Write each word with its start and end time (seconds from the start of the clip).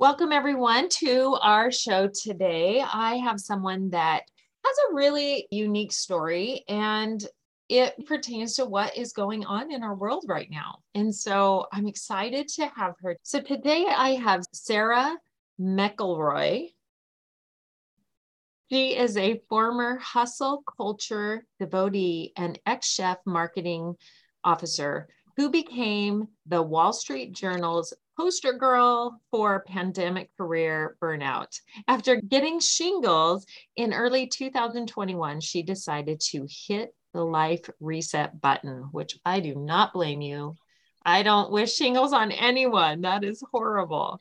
Welcome, 0.00 0.32
everyone, 0.32 0.88
to 1.00 1.36
our 1.42 1.70
show 1.70 2.08
today. 2.08 2.80
I 2.80 3.16
have 3.16 3.38
someone 3.38 3.90
that 3.90 4.22
has 4.64 4.76
a 4.88 4.94
really 4.94 5.46
unique 5.50 5.92
story 5.92 6.64
and 6.70 7.22
it 7.68 8.06
pertains 8.06 8.54
to 8.54 8.64
what 8.64 8.96
is 8.96 9.12
going 9.12 9.44
on 9.44 9.70
in 9.70 9.82
our 9.82 9.94
world 9.94 10.24
right 10.26 10.48
now. 10.50 10.78
And 10.94 11.14
so 11.14 11.66
I'm 11.70 11.86
excited 11.86 12.48
to 12.48 12.68
have 12.68 12.94
her. 13.02 13.18
So 13.24 13.42
today 13.42 13.88
I 13.94 14.12
have 14.12 14.42
Sarah 14.54 15.18
McElroy. 15.60 16.68
She 18.72 18.96
is 18.96 19.18
a 19.18 19.42
former 19.50 19.98
hustle 19.98 20.62
culture 20.78 21.44
devotee 21.58 22.32
and 22.38 22.58
ex 22.64 22.96
chief 22.96 23.18
marketing 23.26 23.96
officer 24.44 25.10
who 25.36 25.50
became 25.50 26.28
the 26.46 26.62
Wall 26.62 26.94
Street 26.94 27.32
Journal's 27.32 27.92
poster 28.20 28.52
girl 28.52 29.18
for 29.30 29.64
pandemic 29.66 30.28
career 30.36 30.94
burnout. 31.00 31.58
After 31.88 32.16
getting 32.16 32.60
shingles 32.60 33.46
in 33.76 33.94
early 33.94 34.26
2021, 34.26 35.40
she 35.40 35.62
decided 35.62 36.20
to 36.28 36.46
hit 36.46 36.94
the 37.14 37.24
life 37.24 37.70
reset 37.80 38.38
button, 38.38 38.90
which 38.92 39.18
I 39.24 39.40
do 39.40 39.54
not 39.54 39.94
blame 39.94 40.20
you. 40.20 40.54
I 41.02 41.22
don't 41.22 41.50
wish 41.50 41.74
shingles 41.74 42.12
on 42.12 42.30
anyone. 42.30 43.00
That 43.00 43.24
is 43.24 43.42
horrible. 43.52 44.20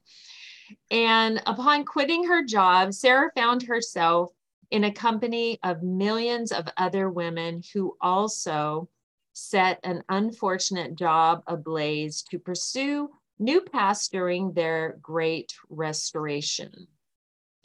And 0.90 1.42
upon 1.46 1.84
quitting 1.84 2.24
her 2.24 2.46
job, 2.46 2.94
Sarah 2.94 3.32
found 3.36 3.64
herself 3.64 4.32
in 4.72 4.86
a 4.86 4.94
company 4.94 5.60
of 5.62 5.84
millions 5.84 6.54
of 6.54 6.70
other 6.78 7.10
women 7.10 7.64
who 7.74 7.98
also 8.00 8.88
set 9.34 9.82
an 9.84 10.04
unfortunate 10.08 10.96
job 10.96 11.44
ablaze 11.48 12.22
to 12.24 12.40
pursue 12.40 13.10
new 13.40 13.62
paths 13.62 14.10
during 14.10 14.54
their 14.54 14.98
great 15.02 15.54
resignation. 15.70 16.88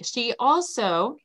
She 0.03 0.35
also 0.39 1.17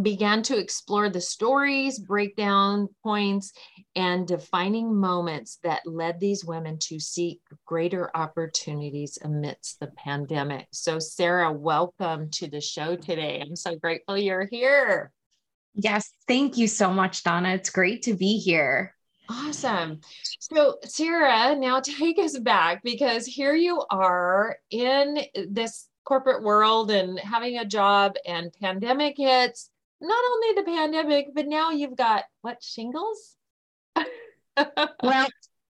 began 0.00 0.42
to 0.42 0.56
explore 0.56 1.10
the 1.10 1.20
stories, 1.20 1.98
breakdown 1.98 2.88
points, 3.02 3.52
and 3.94 4.26
defining 4.26 4.94
moments 4.94 5.58
that 5.62 5.82
led 5.84 6.20
these 6.20 6.44
women 6.44 6.78
to 6.78 6.98
seek 6.98 7.40
greater 7.66 8.10
opportunities 8.14 9.18
amidst 9.22 9.80
the 9.80 9.88
pandemic. 9.88 10.68
So, 10.72 10.98
Sarah, 10.98 11.52
welcome 11.52 12.30
to 12.32 12.48
the 12.48 12.60
show 12.60 12.96
today. 12.96 13.42
I'm 13.44 13.56
so 13.56 13.76
grateful 13.76 14.16
you're 14.16 14.48
here. 14.50 15.12
Yes, 15.74 16.10
thank 16.26 16.56
you 16.56 16.66
so 16.66 16.92
much, 16.92 17.22
Donna. 17.22 17.50
It's 17.50 17.70
great 17.70 18.02
to 18.02 18.14
be 18.14 18.38
here. 18.38 18.94
Awesome. 19.30 20.00
So, 20.40 20.78
Sarah, 20.84 21.54
now 21.54 21.78
take 21.84 22.18
us 22.18 22.36
back 22.36 22.82
because 22.82 23.26
here 23.26 23.54
you 23.54 23.84
are 23.90 24.56
in 24.70 25.20
this 25.48 25.86
corporate 26.04 26.42
world 26.42 26.90
and 26.90 27.18
having 27.20 27.58
a 27.58 27.64
job, 27.64 28.16
and 28.26 28.52
pandemic 28.60 29.16
hits. 29.16 29.70
Not 30.00 30.22
only 30.32 30.54
the 30.54 30.64
pandemic, 30.64 31.26
but 31.34 31.46
now 31.46 31.70
you've 31.70 31.96
got 31.96 32.24
what 32.40 32.62
shingles? 32.62 33.36
well, 35.02 35.28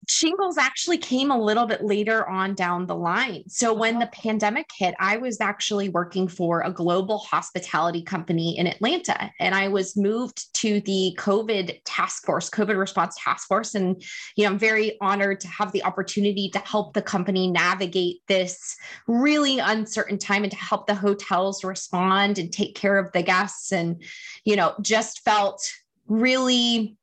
shingles 0.06 0.56
actually 0.56 0.98
came 0.98 1.30
a 1.30 1.38
little 1.38 1.66
bit 1.66 1.84
later 1.84 2.26
on 2.28 2.54
down 2.54 2.86
the 2.86 2.94
line. 2.94 3.42
So 3.48 3.74
when 3.74 3.98
the 3.98 4.06
oh. 4.06 4.10
pandemic 4.12 4.70
hit, 4.76 4.94
I 4.98 5.16
was 5.16 5.40
actually 5.40 5.88
working 5.88 6.28
for 6.28 6.62
a 6.62 6.72
global 6.72 7.18
hospitality 7.18 8.02
company 8.02 8.56
in 8.56 8.66
Atlanta 8.66 9.30
and 9.40 9.54
I 9.54 9.68
was 9.68 9.96
moved 9.96 10.54
to 10.60 10.80
the 10.82 11.16
COVID 11.18 11.80
task 11.84 12.24
force, 12.24 12.48
COVID 12.48 12.78
response 12.78 13.16
task 13.22 13.48
force 13.48 13.74
and 13.74 14.02
you 14.36 14.44
know, 14.44 14.52
I'm 14.52 14.58
very 14.58 14.96
honored 15.00 15.40
to 15.40 15.48
have 15.48 15.72
the 15.72 15.84
opportunity 15.84 16.48
to 16.50 16.58
help 16.60 16.94
the 16.94 17.02
company 17.02 17.50
navigate 17.50 18.18
this 18.28 18.76
really 19.06 19.58
uncertain 19.58 20.18
time 20.18 20.44
and 20.44 20.52
to 20.52 20.58
help 20.58 20.86
the 20.86 20.94
hotels 20.94 21.64
respond 21.64 22.38
and 22.38 22.52
take 22.52 22.74
care 22.76 22.98
of 22.98 23.10
the 23.12 23.22
guests 23.22 23.72
and 23.72 24.02
you 24.44 24.54
know, 24.56 24.74
just 24.80 25.24
felt 25.24 25.68
really 26.06 26.96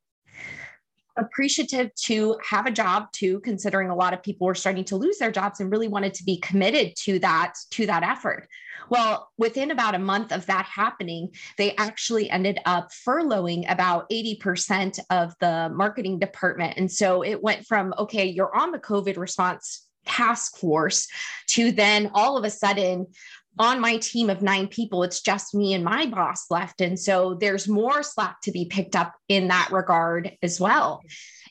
appreciative 1.17 1.93
to 1.95 2.37
have 2.47 2.65
a 2.65 2.71
job 2.71 3.11
too 3.11 3.39
considering 3.41 3.89
a 3.89 3.95
lot 3.95 4.13
of 4.13 4.23
people 4.23 4.47
were 4.47 4.55
starting 4.55 4.83
to 4.85 4.95
lose 4.95 5.17
their 5.17 5.31
jobs 5.31 5.59
and 5.59 5.71
really 5.71 5.87
wanted 5.87 6.13
to 6.13 6.23
be 6.23 6.37
committed 6.37 6.95
to 6.95 7.19
that 7.19 7.53
to 7.71 7.85
that 7.85 8.03
effort. 8.03 8.47
Well 8.89 9.29
within 9.37 9.71
about 9.71 9.95
a 9.95 9.99
month 9.99 10.31
of 10.31 10.45
that 10.47 10.65
happening 10.65 11.29
they 11.57 11.75
actually 11.75 12.29
ended 12.29 12.59
up 12.65 12.89
furloughing 13.07 13.71
about 13.71 14.09
80% 14.09 14.99
of 15.09 15.33
the 15.39 15.71
marketing 15.73 16.19
department. 16.19 16.77
And 16.77 16.91
so 16.91 17.23
it 17.23 17.41
went 17.41 17.65
from 17.65 17.93
okay 17.97 18.25
you're 18.25 18.55
on 18.55 18.71
the 18.71 18.79
covid 18.79 19.17
response 19.17 19.87
task 20.05 20.57
force 20.57 21.07
to 21.47 21.71
then 21.71 22.11
all 22.13 22.37
of 22.37 22.43
a 22.43 22.49
sudden 22.49 23.07
on 23.59 23.79
my 23.79 23.97
team 23.97 24.29
of 24.29 24.41
nine 24.41 24.67
people, 24.67 25.03
it's 25.03 25.21
just 25.21 25.53
me 25.53 25.73
and 25.73 25.83
my 25.83 26.05
boss 26.05 26.49
left. 26.49 26.81
And 26.81 26.99
so 26.99 27.35
there's 27.35 27.67
more 27.67 28.03
slack 28.03 28.41
to 28.41 28.51
be 28.51 28.65
picked 28.65 28.95
up 28.95 29.13
in 29.27 29.47
that 29.49 29.69
regard 29.71 30.37
as 30.41 30.59
well. 30.59 31.01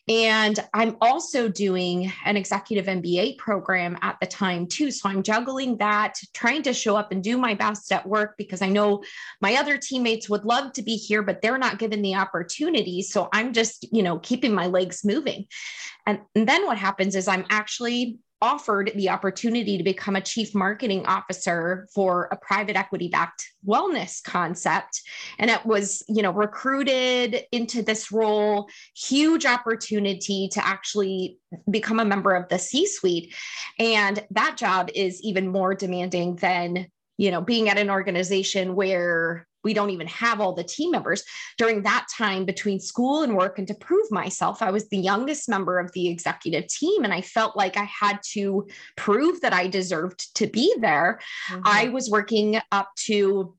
And 0.08 0.58
I'm 0.74 0.96
also 1.00 1.48
doing 1.48 2.12
an 2.24 2.36
executive 2.36 2.86
MBA 2.86 3.38
program 3.38 3.96
at 4.02 4.16
the 4.20 4.26
time, 4.26 4.66
too. 4.66 4.90
So 4.90 5.08
I'm 5.08 5.22
juggling 5.22 5.76
that, 5.76 6.18
trying 6.34 6.62
to 6.62 6.74
show 6.74 6.96
up 6.96 7.12
and 7.12 7.22
do 7.22 7.38
my 7.38 7.54
best 7.54 7.92
at 7.92 8.06
work 8.06 8.34
because 8.36 8.62
I 8.62 8.69
know 8.69 9.04
my 9.40 9.54
other 9.54 9.78
teammates 9.78 10.28
would 10.28 10.44
love 10.44 10.72
to 10.72 10.82
be 10.82 10.96
here, 10.96 11.22
but 11.22 11.40
they're 11.40 11.56
not 11.56 11.78
given 11.78 12.02
the 12.02 12.16
opportunity. 12.16 13.02
So 13.02 13.28
I'm 13.32 13.52
just, 13.52 13.86
you 13.92 14.02
know, 14.02 14.19
keeping 14.19 14.52
my 14.52 14.66
legs 14.66 15.04
moving. 15.04 15.46
And, 16.04 16.20
and 16.34 16.48
then 16.48 16.66
what 16.66 16.78
happens 16.78 17.14
is 17.14 17.28
I'm 17.28 17.46
actually 17.48 18.19
offered 18.42 18.91
the 18.97 19.08
opportunity 19.08 19.78
to 19.78 19.84
become 19.84 20.16
a 20.16 20.20
chief 20.20 20.54
marketing 20.54 21.06
officer 21.06 21.86
for 21.94 22.28
a 22.32 22.36
private 22.36 22.76
equity 22.76 23.08
backed 23.08 23.48
wellness 23.66 24.22
concept. 24.22 25.00
And 25.38 25.50
it 25.50 25.64
was 25.64 26.03
you 26.08 26.22
know 26.22 26.32
recruited 26.32 27.44
into 27.52 27.82
this 27.82 28.10
role 28.10 28.69
huge 28.97 29.47
opportunity 29.47 30.48
to 30.48 30.66
actually 30.66 31.38
become 31.70 32.00
a 32.00 32.04
member 32.04 32.34
of 32.34 32.48
the 32.48 32.58
c 32.58 32.86
suite 32.86 33.34
and 33.78 34.25
that 34.31 34.56
job 34.56 34.88
is 34.94 35.20
even 35.22 35.48
more 35.48 35.75
demanding 35.75 36.36
than 36.36 36.88
you 37.19 37.31
know 37.31 37.41
being 37.41 37.69
at 37.69 37.78
an 37.78 37.91
organization 37.91 38.75
where 38.75 39.47
we 39.64 39.75
don't 39.75 39.91
even 39.91 40.06
have 40.06 40.41
all 40.41 40.53
the 40.53 40.64
team 40.64 40.91
members. 40.91 41.23
During 41.59 41.82
that 41.82 42.06
time 42.17 42.44
between 42.44 42.81
school 42.81 43.23
and 43.23 43.37
work 43.37 43.59
and 43.59 43.69
to 43.69 43.75
prove 43.75 44.11
myself 44.11 44.62
i 44.62 44.70
was 44.70 44.88
the 44.88 44.99
youngest 44.99 45.49
member 45.49 45.79
of 45.79 45.91
the 45.93 46.09
executive 46.09 46.67
team 46.69 47.05
and 47.05 47.12
i 47.12 47.20
felt 47.20 47.56
like 47.56 47.76
i 47.76 47.85
had 47.85 48.19
to 48.32 48.67
prove 48.97 49.41
that 49.41 49.53
i 49.53 49.67
deserved 49.67 50.35
to 50.37 50.47
be 50.47 50.75
there. 50.81 51.20
Mm-hmm. 51.50 51.62
i 51.64 51.88
was 51.88 52.11
working 52.11 52.61
up 52.70 52.91
to 53.06 53.55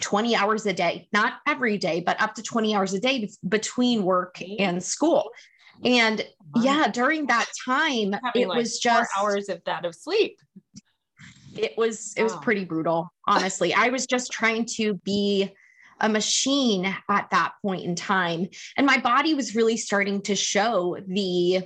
20 0.00 0.34
hours 0.34 0.66
a 0.66 0.72
day 0.72 1.08
not 1.12 1.34
every 1.46 1.78
day 1.78 2.00
but 2.00 2.20
up 2.20 2.34
to 2.34 2.42
20 2.42 2.74
hours 2.74 2.92
a 2.94 3.00
day 3.00 3.28
between 3.48 4.02
work 4.02 4.40
and 4.58 4.82
school. 4.82 5.30
And 5.84 6.24
yeah 6.56 6.88
during 6.88 7.26
that 7.26 7.46
time 7.64 8.14
it 8.34 8.48
like 8.48 8.58
was 8.58 8.78
just 8.78 9.10
hours 9.18 9.48
of 9.48 9.62
that 9.64 9.84
of 9.84 9.94
sleep 9.94 10.38
it 11.56 11.76
was 11.76 12.14
it 12.16 12.22
was 12.22 12.36
pretty 12.36 12.64
brutal 12.64 13.12
honestly. 13.26 13.74
I 13.74 13.88
was 13.88 14.06
just 14.06 14.32
trying 14.32 14.66
to 14.76 14.94
be 15.04 15.52
a 16.00 16.08
machine 16.08 16.94
at 17.08 17.30
that 17.30 17.52
point 17.62 17.84
in 17.84 17.94
time. 17.94 18.48
And 18.76 18.86
my 18.86 18.98
body 18.98 19.34
was 19.34 19.54
really 19.54 19.76
starting 19.76 20.20
to 20.22 20.34
show 20.34 20.96
the 21.06 21.62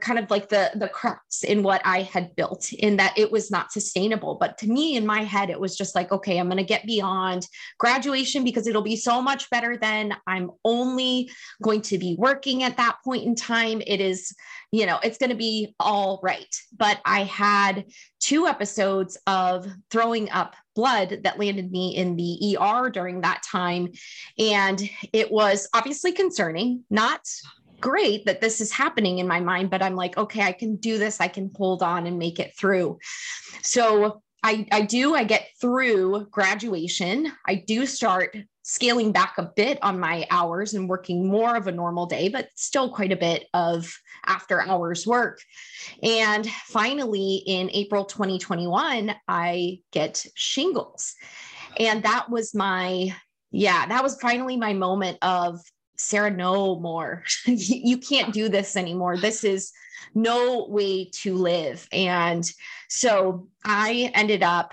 kind 0.00 0.18
of 0.18 0.30
like 0.30 0.48
the 0.48 0.70
the 0.74 0.88
cracks 0.88 1.42
in 1.42 1.62
what 1.62 1.80
I 1.84 2.02
had 2.02 2.34
built 2.36 2.72
in 2.72 2.96
that 2.96 3.16
it 3.16 3.30
was 3.30 3.50
not 3.50 3.72
sustainable. 3.72 4.36
But 4.36 4.58
to 4.58 4.68
me, 4.68 4.96
in 4.96 5.06
my 5.06 5.22
head, 5.22 5.50
it 5.50 5.60
was 5.60 5.76
just 5.76 5.94
like, 5.94 6.12
okay, 6.12 6.38
I'm 6.38 6.46
going 6.46 6.58
to 6.58 6.64
get 6.64 6.86
beyond 6.86 7.46
graduation 7.78 8.44
because 8.44 8.66
it'll 8.66 8.82
be 8.82 8.96
so 8.96 9.22
much 9.22 9.48
better 9.50 9.76
then. 9.76 10.14
I'm 10.26 10.50
only 10.64 11.30
going 11.62 11.82
to 11.82 11.98
be 11.98 12.16
working 12.18 12.62
at 12.62 12.76
that 12.76 12.98
point 13.04 13.24
in 13.24 13.34
time. 13.34 13.82
It 13.86 14.00
is, 14.00 14.34
you 14.70 14.86
know, 14.86 14.98
it's 15.02 15.18
going 15.18 15.30
to 15.30 15.36
be 15.36 15.74
all 15.80 16.20
right. 16.22 16.54
But 16.76 17.00
I 17.04 17.24
had 17.24 17.86
two 18.20 18.46
episodes 18.46 19.18
of 19.26 19.66
throwing 19.90 20.30
up 20.30 20.54
blood 20.74 21.20
that 21.24 21.38
landed 21.38 21.70
me 21.70 21.96
in 21.96 22.16
the 22.16 22.56
ER 22.58 22.88
during 22.90 23.20
that 23.20 23.42
time. 23.42 23.92
And 24.38 24.80
it 25.12 25.30
was 25.30 25.68
obviously 25.74 26.12
concerning, 26.12 26.84
not 26.88 27.20
great 27.82 28.24
that 28.24 28.40
this 28.40 28.62
is 28.62 28.72
happening 28.72 29.18
in 29.18 29.28
my 29.28 29.40
mind, 29.40 29.68
but 29.68 29.82
I'm 29.82 29.96
like, 29.96 30.16
okay, 30.16 30.42
I 30.42 30.52
can 30.52 30.76
do 30.76 30.96
this. 30.96 31.20
I 31.20 31.28
can 31.28 31.50
hold 31.54 31.82
on 31.82 32.06
and 32.06 32.18
make 32.18 32.38
it 32.38 32.56
through. 32.56 32.98
So 33.62 34.22
I, 34.42 34.66
I 34.72 34.82
do, 34.82 35.14
I 35.14 35.24
get 35.24 35.48
through 35.60 36.26
graduation. 36.30 37.30
I 37.46 37.56
do 37.56 37.84
start 37.84 38.36
scaling 38.64 39.12
back 39.12 39.34
a 39.38 39.50
bit 39.56 39.78
on 39.82 40.00
my 40.00 40.26
hours 40.30 40.74
and 40.74 40.88
working 40.88 41.28
more 41.28 41.56
of 41.56 41.66
a 41.66 41.72
normal 41.72 42.06
day, 42.06 42.28
but 42.28 42.48
still 42.54 42.90
quite 42.90 43.12
a 43.12 43.16
bit 43.16 43.46
of 43.54 43.92
after 44.26 44.62
hours 44.62 45.06
work. 45.06 45.40
And 46.02 46.46
finally, 46.66 47.42
in 47.46 47.70
April 47.72 48.04
2021, 48.04 49.14
I 49.28 49.80
get 49.92 50.24
shingles. 50.34 51.14
And 51.78 52.02
that 52.04 52.30
was 52.30 52.54
my, 52.54 53.14
yeah, 53.50 53.86
that 53.86 54.02
was 54.02 54.20
finally 54.20 54.56
my 54.56 54.72
moment 54.72 55.18
of 55.22 55.60
Sarah, 56.02 56.30
no 56.30 56.78
more. 56.78 57.24
you 57.46 57.98
can't 57.98 58.32
do 58.32 58.48
this 58.48 58.76
anymore. 58.76 59.16
This 59.16 59.44
is 59.44 59.72
no 60.14 60.66
way 60.68 61.10
to 61.22 61.34
live. 61.34 61.88
And 61.92 62.50
so 62.88 63.48
I 63.64 64.10
ended 64.14 64.42
up 64.42 64.72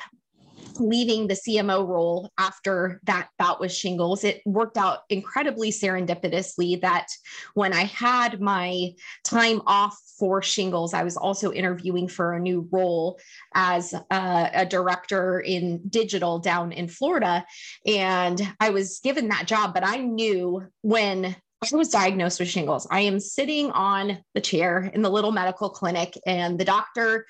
leaving 0.80 1.28
the 1.28 1.36
CMO 1.36 1.88
role 1.88 2.32
after 2.38 3.00
that 3.04 3.30
bout 3.38 3.60
with 3.60 3.72
shingles, 3.72 4.24
it 4.24 4.42
worked 4.46 4.78
out 4.78 5.00
incredibly 5.10 5.72
serendipitously 5.72 6.82
that 6.82 7.08
when 7.54 7.74
I 7.74 7.84
had 7.84 8.42
my 8.42 8.92
time 9.24 9.62
off 9.66 9.98
for 10.18 10.42
shingles, 10.42 10.94
I 10.94 11.04
was 11.04 11.18
also 11.18 11.52
interviewing 11.52 12.08
for 12.08 12.34
a 12.34 12.40
new 12.40 12.68
role 12.72 13.20
as 13.54 13.94
a, 13.94 14.50
a 14.54 14.66
director 14.66 15.40
in 15.40 15.82
digital 15.90 16.40
down 16.40 16.72
in 16.72 16.88
Florida. 16.88 17.46
And 17.86 18.42
I 18.60 18.70
was 18.70 19.00
given 19.00 19.30
that 19.30 19.48
job, 19.48 19.74
but 19.74 19.86
I 19.86 19.98
knew 19.98 20.64
when 20.82 21.36
I 21.62 21.76
was 21.76 21.90
diagnosed 21.90 22.40
with 22.40 22.50
shingles. 22.50 22.88
I 22.90 23.02
am 23.02 23.20
sitting 23.20 23.72
on 23.72 24.20
the 24.34 24.42
chair 24.42 24.90
in 24.94 25.02
the 25.02 25.10
little 25.10 25.32
medical 25.32 25.70
clinic, 25.70 26.18
and 26.26 26.58
the 26.58 26.66
doctor 26.66 27.26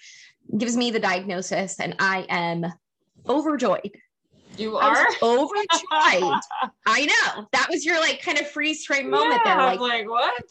gives 0.56 0.78
me 0.78 0.92
the 0.92 1.00
diagnosis, 1.00 1.80
and 1.80 1.95
I 2.00 2.28
am 2.30 2.72
overjoyed. 3.27 3.92
You 4.57 4.77
are 4.77 5.07
overjoyed. 5.21 5.71
I 6.86 7.06
know 7.06 7.48
that 7.54 7.68
was 7.69 7.86
your 7.86 8.00
like 8.00 8.21
kind 8.21 8.38
of 8.39 8.50
freeze 8.50 8.86
frame 8.86 9.10
moment 9.10 9.42
yeah, 9.45 9.56
there. 9.56 9.66
Like, 9.66 9.80
like 9.80 10.10
what? 10.10 10.44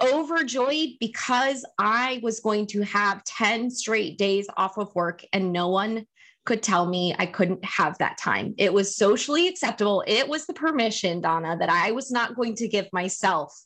Overjoyed 0.00 0.90
because 1.00 1.64
I 1.78 2.20
was 2.22 2.40
going 2.40 2.66
to 2.68 2.82
have 2.82 3.24
10 3.24 3.70
straight 3.70 4.18
days 4.18 4.46
off 4.56 4.76
of 4.76 4.94
work 4.94 5.24
and 5.32 5.52
no 5.52 5.68
one 5.68 6.06
could 6.44 6.62
tell 6.62 6.84
me 6.84 7.14
I 7.18 7.26
couldn't 7.26 7.64
have 7.64 7.96
that 7.98 8.18
time. 8.18 8.54
It 8.58 8.72
was 8.72 8.96
socially 8.96 9.48
acceptable. 9.48 10.04
It 10.06 10.28
was 10.28 10.44
the 10.44 10.52
permission, 10.52 11.22
Donna, 11.22 11.56
that 11.58 11.70
I 11.70 11.92
was 11.92 12.10
not 12.10 12.34
going 12.36 12.54
to 12.56 12.68
give 12.68 12.86
myself 12.92 13.58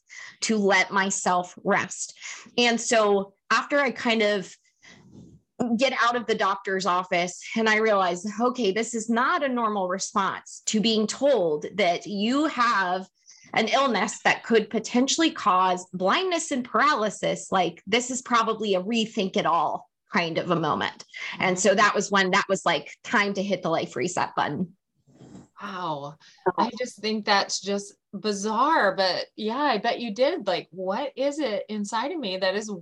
to 0.42 0.56
let 0.56 0.92
myself 0.92 1.54
rest. 1.64 2.16
And 2.56 2.80
so 2.80 3.34
after 3.50 3.80
I 3.80 3.90
kind 3.90 4.22
of 4.22 4.54
get 5.76 5.92
out 6.00 6.16
of 6.16 6.26
the 6.26 6.34
doctor's 6.34 6.86
office 6.86 7.42
and 7.56 7.68
I 7.68 7.76
realized, 7.76 8.28
okay, 8.40 8.70
this 8.70 8.94
is 8.94 9.10
not 9.10 9.42
a 9.42 9.48
normal 9.48 9.88
response 9.88 10.62
to 10.66 10.80
being 10.80 11.06
told 11.06 11.66
that 11.74 12.06
you 12.06 12.46
have 12.46 13.08
an 13.54 13.68
illness 13.68 14.20
that 14.24 14.44
could 14.44 14.70
potentially 14.70 15.30
cause 15.30 15.86
blindness 15.92 16.50
and 16.50 16.64
paralysis. 16.64 17.50
Like, 17.50 17.82
this 17.86 18.10
is 18.10 18.22
probably 18.22 18.74
a 18.74 18.82
rethink 18.82 19.36
it 19.36 19.46
all 19.46 19.88
kind 20.12 20.38
of 20.38 20.50
a 20.50 20.56
moment. 20.56 21.04
And 21.38 21.58
so 21.58 21.74
that 21.74 21.94
was 21.94 22.10
when 22.10 22.30
that 22.30 22.46
was 22.48 22.64
like 22.64 22.90
time 23.02 23.34
to 23.34 23.42
hit 23.42 23.62
the 23.62 23.70
life 23.70 23.96
reset 23.96 24.34
button. 24.36 24.74
Wow. 25.60 26.14
I 26.56 26.70
just 26.78 27.00
think 27.00 27.24
that's 27.24 27.60
just 27.60 27.94
bizarre. 28.12 28.94
But 28.94 29.26
yeah, 29.34 29.56
I 29.56 29.78
bet 29.78 30.00
you 30.00 30.14
did. 30.14 30.46
Like, 30.46 30.68
what 30.70 31.12
is 31.16 31.38
it 31.40 31.64
inside 31.68 32.12
of 32.12 32.18
me 32.18 32.38
that 32.38 32.54
is 32.54 32.72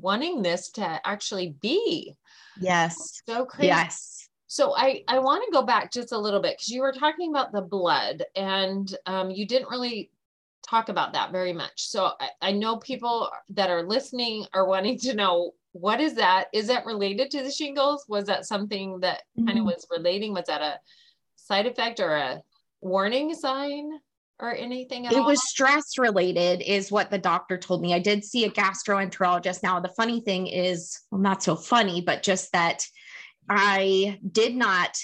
wanting 0.00 0.42
this 0.42 0.70
to 0.72 1.00
actually 1.06 1.56
be. 1.60 2.16
Yes. 2.60 3.22
So 3.26 3.44
crazy. 3.44 3.68
Yes. 3.68 4.28
So 4.46 4.74
I, 4.76 5.02
I 5.08 5.18
want 5.18 5.44
to 5.46 5.52
go 5.52 5.62
back 5.62 5.90
just 5.90 6.12
a 6.12 6.18
little 6.18 6.40
bit 6.40 6.58
because 6.58 6.68
you 6.68 6.82
were 6.82 6.92
talking 6.92 7.30
about 7.30 7.52
the 7.52 7.62
blood 7.62 8.22
and 8.36 8.94
um, 9.06 9.30
you 9.30 9.46
didn't 9.46 9.70
really 9.70 10.10
talk 10.62 10.88
about 10.88 11.12
that 11.14 11.32
very 11.32 11.52
much. 11.52 11.88
So 11.88 12.12
I, 12.20 12.28
I 12.42 12.52
know 12.52 12.76
people 12.76 13.30
that 13.50 13.70
are 13.70 13.82
listening 13.82 14.46
are 14.52 14.66
wanting 14.66 14.98
to 15.00 15.14
know 15.14 15.52
what 15.72 16.00
is 16.00 16.14
that? 16.14 16.48
Is 16.52 16.66
that 16.66 16.86
related 16.86 17.30
to 17.30 17.42
the 17.42 17.50
shingles? 17.50 18.04
Was 18.08 18.26
that 18.26 18.44
something 18.44 19.00
that 19.00 19.22
mm-hmm. 19.38 19.46
kind 19.46 19.58
of 19.58 19.64
was 19.64 19.86
relating? 19.90 20.34
Was 20.34 20.46
that 20.46 20.60
a 20.60 20.78
side 21.36 21.66
effect 21.66 21.98
or 21.98 22.14
a 22.14 22.42
warning 22.80 23.34
sign? 23.34 23.90
Or 24.42 24.52
anything 24.54 25.06
else? 25.06 25.14
it 25.14 25.20
all? 25.20 25.26
was 25.26 25.48
stress 25.48 25.96
related 25.96 26.60
is 26.60 26.90
what 26.90 27.10
the 27.10 27.18
doctor 27.18 27.56
told 27.56 27.80
me 27.80 27.94
i 27.94 27.98
did 27.98 28.24
see 28.24 28.44
a 28.44 28.50
gastroenterologist 28.50 29.62
now 29.62 29.80
the 29.80 29.88
funny 29.88 30.20
thing 30.20 30.46
is 30.48 31.00
well 31.10 31.20
not 31.20 31.42
so 31.42 31.56
funny 31.56 32.02
but 32.02 32.22
just 32.22 32.52
that 32.52 32.84
i 33.48 34.18
did 34.30 34.54
not 34.54 34.98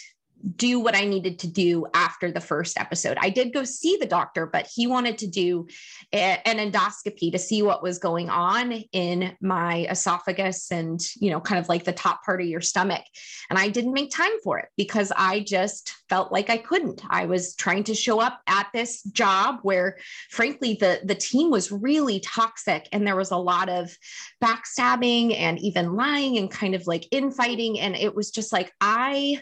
do 0.57 0.81
what 0.81 0.95
I 0.95 1.05
needed 1.05 1.41
to 1.41 1.49
do 1.49 1.87
after 1.95 2.31
the 2.31 2.41
first 2.41 2.79
episode. 2.79 3.19
I 3.21 3.31
did 3.31 3.53
go 3.53 3.65
see 3.65 3.97
the 3.97 4.07
doctor, 4.07 4.47
but 4.47 4.69
he 4.73 4.87
wanted 4.87 5.19
to 5.19 5.27
do 5.27 5.67
a, 6.13 6.41
an 6.47 6.59
endoscopy 6.59 7.33
to 7.33 7.39
see 7.39 7.63
what 7.63 7.83
was 7.83 7.99
going 7.99 8.31
on 8.31 8.73
in 8.93 9.37
my 9.41 9.87
esophagus 9.91 10.71
and, 10.71 11.01
you 11.17 11.31
know, 11.31 11.41
kind 11.41 11.59
of 11.59 11.69
like 11.69 11.85
the 11.85 11.93
top 11.93 12.25
part 12.25 12.41
of 12.41 12.47
your 12.47 12.61
stomach. 12.61 13.03
And 13.51 13.59
I 13.59 13.69
didn't 13.69 13.93
make 13.93 14.11
time 14.11 14.39
for 14.43 14.59
it 14.59 14.69
because 14.77 15.13
I 15.17 15.41
just 15.41 15.93
felt 16.09 16.33
like 16.33 16.51
I 16.51 16.57
couldn't. 16.57 17.03
I 17.09 17.27
was 17.27 17.55
trying 17.55 17.85
to 17.85 17.95
show 17.95 18.21
up 18.21 18.41
at 18.47 18.69
this 18.73 19.03
job 19.03 19.59
where 19.63 19.99
frankly 20.31 20.77
the 20.81 21.01
the 21.05 21.15
team 21.15 21.51
was 21.51 21.71
really 21.71 22.21
toxic 22.21 22.89
and 22.93 23.07
there 23.07 23.17
was 23.17 23.31
a 23.31 23.37
lot 23.37 23.69
of 23.69 23.95
backstabbing 24.43 25.39
and 25.39 25.59
even 25.59 25.95
lying 25.95 26.39
and 26.39 26.51
kind 26.51 26.75
of 26.75 26.87
like 26.87 27.07
infighting 27.11 27.81
and 27.81 27.97
it 27.97 28.15
was 28.15 28.31
just 28.31 28.53
like 28.53 28.73
I 28.81 29.41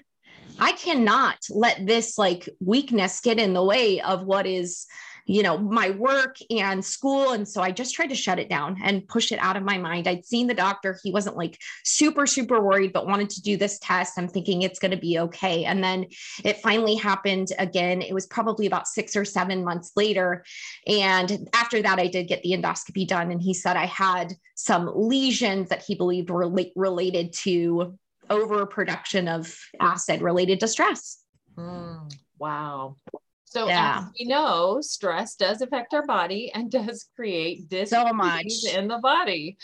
I 0.59 0.73
cannot 0.73 1.39
let 1.51 1.87
this 1.87 2.17
like 2.17 2.49
weakness 2.61 3.21
get 3.21 3.39
in 3.39 3.53
the 3.53 3.65
way 3.65 4.01
of 4.01 4.25
what 4.25 4.47
is, 4.47 4.87
you 5.27 5.43
know, 5.43 5.59
my 5.59 5.91
work 5.91 6.37
and 6.51 6.83
school. 6.85 7.33
And 7.33 7.47
so 7.47 7.61
I 7.61 7.73
just 7.73 7.95
tried 7.95 8.09
to 8.09 8.15
shut 8.15 8.39
it 8.39 8.49
down 8.49 8.79
and 8.83 9.07
push 9.07 9.33
it 9.33 9.39
out 9.41 9.57
of 9.57 9.65
my 9.65 9.77
mind. 9.77 10.09
I'd 10.09 10.25
seen 10.25 10.47
the 10.47 10.55
doctor. 10.55 10.99
He 11.03 11.13
wasn't 11.13 11.37
like 11.37 11.59
super, 11.85 12.27
super 12.27 12.63
worried, 12.63 12.93
but 12.93 13.07
wanted 13.07 13.29
to 13.31 13.43
do 13.43 13.57
this 13.57 13.79
test. 13.81 14.15
I'm 14.17 14.29
thinking 14.29 14.63
it's 14.63 14.79
going 14.79 14.93
to 14.93 14.97
be 14.97 15.19
okay. 15.19 15.65
And 15.65 15.85
then 15.85 16.07
it 16.43 16.59
finally 16.59 16.95
happened 16.95 17.49
again. 17.59 18.01
It 18.01 18.15
was 18.15 18.27
probably 18.27 18.67
about 18.67 18.87
six 18.87 19.15
or 19.15 19.25
seven 19.25 19.63
months 19.63 19.93
later. 19.95 20.45
And 20.87 21.51
after 21.53 21.83
that, 21.83 21.99
I 21.99 22.07
did 22.07 22.29
get 22.29 22.43
the 22.43 22.53
endoscopy 22.53 23.07
done. 23.07 23.31
And 23.31 23.43
he 23.43 23.53
said 23.53 23.77
I 23.77 23.87
had 23.87 24.33
some 24.55 24.91
lesions 24.95 25.69
that 25.69 25.85
he 25.85 25.97
believed 25.97 26.31
were 26.31 26.51
related 26.77 27.35
to 27.35 27.99
overproduction 28.31 29.29
of 29.29 29.57
acid 29.81 30.23
related 30.23 30.61
to 30.61 30.69
stress. 30.69 31.23
Mm, 31.57 32.13
wow. 32.39 32.97
So 33.45 33.69
yeah. 33.69 34.09
we 34.19 34.27
know, 34.27 34.81
stress 34.83 35.37
does 35.37 35.63
affect 35.63 35.95
our 35.95 36.05
body 36.05 36.51
and 36.55 36.71
does 36.71 37.09
create 37.17 37.71
this 37.71 37.91
so 37.91 38.13
much 38.13 38.53
in 38.75 38.89
the 38.89 38.99
body. 38.99 39.57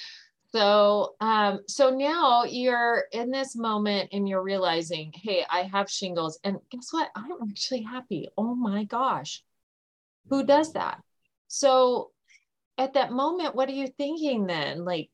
So 0.52 1.14
um, 1.20 1.60
so 1.66 1.90
now 1.90 2.44
you're 2.44 3.04
in 3.12 3.30
this 3.30 3.56
moment 3.56 4.10
and 4.12 4.28
you're 4.28 4.42
realizing, 4.42 5.12
hey, 5.14 5.44
I 5.48 5.62
have 5.62 5.90
shingles. 5.90 6.38
And 6.44 6.58
guess 6.70 6.88
what? 6.90 7.10
I'm 7.16 7.30
actually 7.50 7.82
happy. 7.82 8.28
Oh 8.36 8.54
my 8.54 8.84
gosh. 8.84 9.42
Who 10.28 10.44
does 10.44 10.74
that? 10.74 11.00
So 11.48 12.10
at 12.78 12.94
that 12.94 13.12
moment, 13.12 13.54
what 13.54 13.68
are 13.68 13.72
you 13.72 13.88
thinking 13.88 14.46
then? 14.46 14.84
Like, 14.84 15.10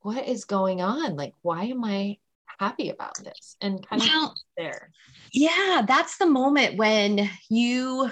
what 0.00 0.28
is 0.28 0.44
going 0.44 0.82
on? 0.82 1.16
Like, 1.16 1.34
why 1.42 1.64
am 1.64 1.84
I 1.84 2.18
happy 2.58 2.90
about 2.90 3.16
this 3.22 3.56
and 3.60 3.86
kind 3.86 4.02
of 4.02 4.30
there. 4.56 4.90
Yeah, 5.32 5.82
that's 5.86 6.18
the 6.18 6.26
moment 6.26 6.76
when 6.76 7.28
you 7.50 8.10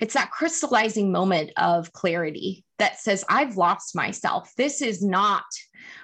it's 0.00 0.14
that 0.14 0.30
crystallizing 0.30 1.10
moment 1.10 1.50
of 1.56 1.92
clarity 1.92 2.64
that 2.78 3.00
says 3.00 3.24
I've 3.28 3.56
lost 3.56 3.96
myself. 3.96 4.52
This 4.56 4.80
is 4.80 5.02
not 5.02 5.42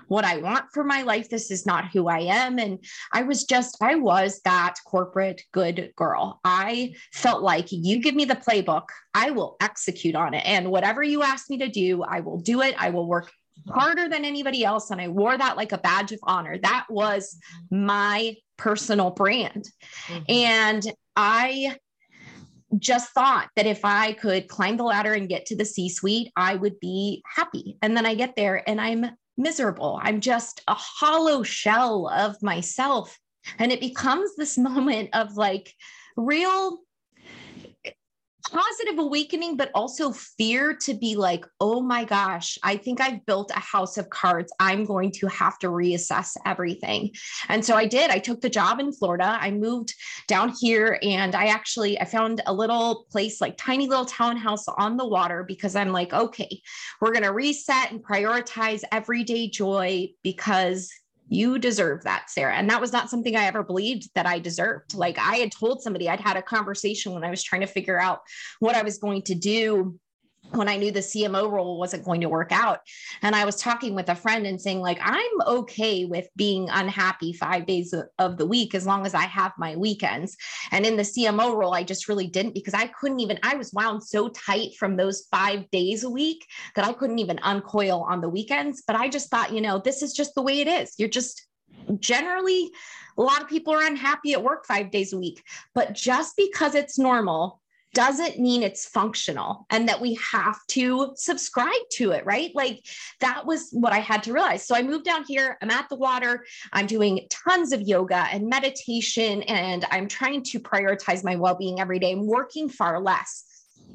what 0.08 0.24
I 0.24 0.38
want 0.38 0.66
for 0.72 0.84
my 0.84 1.02
life. 1.02 1.28
This 1.28 1.50
is 1.50 1.64
not 1.64 1.90
who 1.92 2.08
I 2.08 2.20
am. 2.20 2.58
And 2.58 2.84
I 3.12 3.22
was 3.22 3.44
just, 3.44 3.76
I 3.80 3.94
was 3.94 4.40
that 4.44 4.74
corporate 4.84 5.42
good 5.52 5.92
girl. 5.96 6.40
I 6.44 6.94
felt 7.12 7.42
like 7.42 7.66
you 7.70 8.00
give 8.00 8.14
me 8.14 8.24
the 8.24 8.34
playbook, 8.34 8.86
I 9.14 9.30
will 9.30 9.56
execute 9.60 10.16
on 10.16 10.34
it. 10.34 10.44
And 10.44 10.70
whatever 10.70 11.02
you 11.02 11.22
ask 11.22 11.48
me 11.48 11.58
to 11.58 11.68
do, 11.68 12.02
I 12.02 12.20
will 12.20 12.40
do 12.40 12.62
it. 12.62 12.74
I 12.78 12.90
will 12.90 13.06
work 13.06 13.30
harder 13.68 14.08
than 14.08 14.24
anybody 14.24 14.64
else. 14.64 14.90
And 14.90 15.00
I 15.00 15.08
wore 15.08 15.36
that 15.36 15.56
like 15.56 15.72
a 15.72 15.78
badge 15.78 16.12
of 16.12 16.20
honor. 16.22 16.58
That 16.58 16.86
was 16.88 17.36
my 17.70 18.36
personal 18.56 19.10
brand. 19.10 19.68
Mm-hmm. 20.06 20.22
And 20.28 20.92
I 21.16 21.76
just 22.78 23.12
thought 23.12 23.48
that 23.56 23.66
if 23.66 23.84
I 23.84 24.12
could 24.14 24.48
climb 24.48 24.76
the 24.76 24.84
ladder 24.84 25.12
and 25.12 25.28
get 25.28 25.46
to 25.46 25.56
the 25.56 25.64
C 25.64 25.88
suite, 25.88 26.32
I 26.36 26.56
would 26.56 26.80
be 26.80 27.22
happy. 27.26 27.76
And 27.82 27.96
then 27.96 28.06
I 28.06 28.14
get 28.14 28.34
there 28.36 28.68
and 28.68 28.80
I'm 28.80 29.06
miserable. 29.36 29.98
I'm 30.02 30.20
just 30.20 30.62
a 30.68 30.74
hollow 30.74 31.42
shell 31.42 32.08
of 32.08 32.42
myself. 32.42 33.16
And 33.58 33.72
it 33.72 33.80
becomes 33.80 34.36
this 34.36 34.58
moment 34.58 35.10
of 35.12 35.36
like 35.36 35.72
real 36.16 36.78
positive 38.48 38.98
awakening, 38.98 39.56
but 39.56 39.70
also 39.74 40.12
fear 40.12 40.74
to 40.74 40.94
be 40.94 41.16
like, 41.16 41.44
oh 41.60 41.80
my 41.80 42.04
gosh, 42.04 42.58
I 42.62 42.76
think 42.76 43.00
I've 43.00 43.24
built 43.26 43.50
a 43.50 43.60
house 43.60 43.98
of 43.98 44.10
cards. 44.10 44.52
I'm 44.60 44.84
going 44.84 45.10
to 45.12 45.26
have 45.28 45.58
to 45.60 45.68
reassess 45.68 46.36
everything. 46.44 47.10
And 47.48 47.64
so 47.64 47.76
I 47.76 47.86
did. 47.86 48.10
I 48.10 48.18
took 48.18 48.40
the 48.40 48.50
job 48.50 48.80
in 48.80 48.92
Florida. 48.92 49.38
I 49.40 49.50
moved 49.50 49.94
down 50.28 50.52
here 50.60 50.98
and 51.02 51.34
I 51.34 51.46
actually 51.46 52.00
I 52.00 52.04
found 52.04 52.42
a 52.46 52.52
little 52.52 53.06
place 53.10 53.40
like 53.40 53.56
tiny 53.56 53.86
little 53.86 54.06
townhouse 54.06 54.66
on 54.68 54.96
the 54.96 55.06
water 55.06 55.44
because 55.44 55.76
I'm 55.76 55.92
like, 55.92 56.12
okay, 56.12 56.60
we're 57.00 57.12
going 57.12 57.24
to 57.24 57.32
reset 57.32 57.90
and 57.90 58.02
prioritize 58.02 58.82
everyday 58.92 59.48
joy 59.48 60.08
because 60.22 60.90
you 61.34 61.58
deserve 61.58 62.04
that, 62.04 62.30
Sarah. 62.30 62.54
And 62.54 62.70
that 62.70 62.80
was 62.80 62.92
not 62.92 63.10
something 63.10 63.36
I 63.36 63.46
ever 63.46 63.62
believed 63.62 64.10
that 64.14 64.26
I 64.26 64.38
deserved. 64.38 64.94
Like 64.94 65.18
I 65.18 65.36
had 65.36 65.52
told 65.52 65.82
somebody, 65.82 66.08
I'd 66.08 66.20
had 66.20 66.36
a 66.36 66.42
conversation 66.42 67.12
when 67.12 67.24
I 67.24 67.30
was 67.30 67.42
trying 67.42 67.62
to 67.62 67.66
figure 67.66 68.00
out 68.00 68.20
what 68.60 68.76
I 68.76 68.82
was 68.82 68.98
going 68.98 69.22
to 69.22 69.34
do 69.34 69.98
when 70.56 70.68
I 70.68 70.76
knew 70.76 70.90
the 70.90 71.00
CMO 71.00 71.50
role 71.50 71.78
wasn't 71.78 72.04
going 72.04 72.20
to 72.20 72.28
work 72.28 72.52
out. 72.52 72.80
And 73.22 73.34
I 73.34 73.44
was 73.44 73.56
talking 73.56 73.94
with 73.94 74.08
a 74.08 74.14
friend 74.14 74.46
and 74.46 74.60
saying, 74.60 74.80
like, 74.80 74.98
I'm 75.02 75.40
okay 75.46 76.04
with 76.04 76.28
being 76.36 76.68
unhappy 76.70 77.32
five 77.32 77.66
days 77.66 77.94
of 78.18 78.36
the 78.36 78.46
week 78.46 78.74
as 78.74 78.86
long 78.86 79.06
as 79.06 79.14
I 79.14 79.22
have 79.22 79.52
my 79.58 79.76
weekends. 79.76 80.36
And 80.70 80.86
in 80.86 80.96
the 80.96 81.02
CMO 81.02 81.56
role, 81.56 81.74
I 81.74 81.82
just 81.82 82.08
really 82.08 82.26
didn't 82.26 82.54
because 82.54 82.74
I 82.74 82.86
couldn't 82.86 83.20
even, 83.20 83.38
I 83.42 83.56
was 83.56 83.72
wound 83.72 84.02
so 84.02 84.28
tight 84.28 84.74
from 84.78 84.96
those 84.96 85.26
five 85.30 85.70
days 85.70 86.04
a 86.04 86.10
week 86.10 86.46
that 86.76 86.84
I 86.84 86.92
couldn't 86.92 87.18
even 87.18 87.38
uncoil 87.42 88.02
on 88.08 88.20
the 88.20 88.28
weekends. 88.28 88.82
But 88.86 88.96
I 88.96 89.08
just 89.08 89.30
thought, 89.30 89.52
you 89.52 89.60
know, 89.60 89.78
this 89.78 90.02
is 90.02 90.12
just 90.12 90.34
the 90.34 90.42
way 90.42 90.60
it 90.60 90.68
is. 90.68 90.94
You're 90.98 91.08
just 91.08 91.46
generally, 91.98 92.70
a 93.18 93.22
lot 93.22 93.42
of 93.42 93.48
people 93.48 93.74
are 93.74 93.86
unhappy 93.86 94.32
at 94.32 94.42
work 94.42 94.66
five 94.66 94.90
days 94.90 95.12
a 95.12 95.18
week. 95.18 95.42
But 95.74 95.92
just 95.92 96.36
because 96.36 96.74
it's 96.74 96.98
normal 96.98 97.60
doesn't 97.94 98.38
mean 98.38 98.62
it's 98.62 98.86
functional 98.86 99.66
and 99.70 99.88
that 99.88 100.00
we 100.00 100.14
have 100.14 100.58
to 100.66 101.12
subscribe 101.14 101.70
to 101.92 102.10
it, 102.10 102.26
right? 102.26 102.50
Like 102.54 102.84
that 103.20 103.46
was 103.46 103.70
what 103.70 103.92
I 103.92 104.00
had 104.00 104.22
to 104.24 104.32
realize. 104.32 104.66
So 104.66 104.74
I 104.74 104.82
moved 104.82 105.04
down 105.04 105.24
here, 105.24 105.56
I'm 105.62 105.70
at 105.70 105.88
the 105.88 105.96
water, 105.96 106.44
I'm 106.72 106.86
doing 106.86 107.26
tons 107.30 107.72
of 107.72 107.82
yoga 107.82 108.26
and 108.32 108.48
meditation, 108.48 109.42
and 109.44 109.86
I'm 109.90 110.08
trying 110.08 110.42
to 110.44 110.60
prioritize 110.60 111.24
my 111.24 111.36
well 111.36 111.54
being 111.54 111.80
every 111.80 111.98
day. 111.98 112.12
I'm 112.12 112.26
working 112.26 112.68
far 112.68 113.00
less 113.00 113.44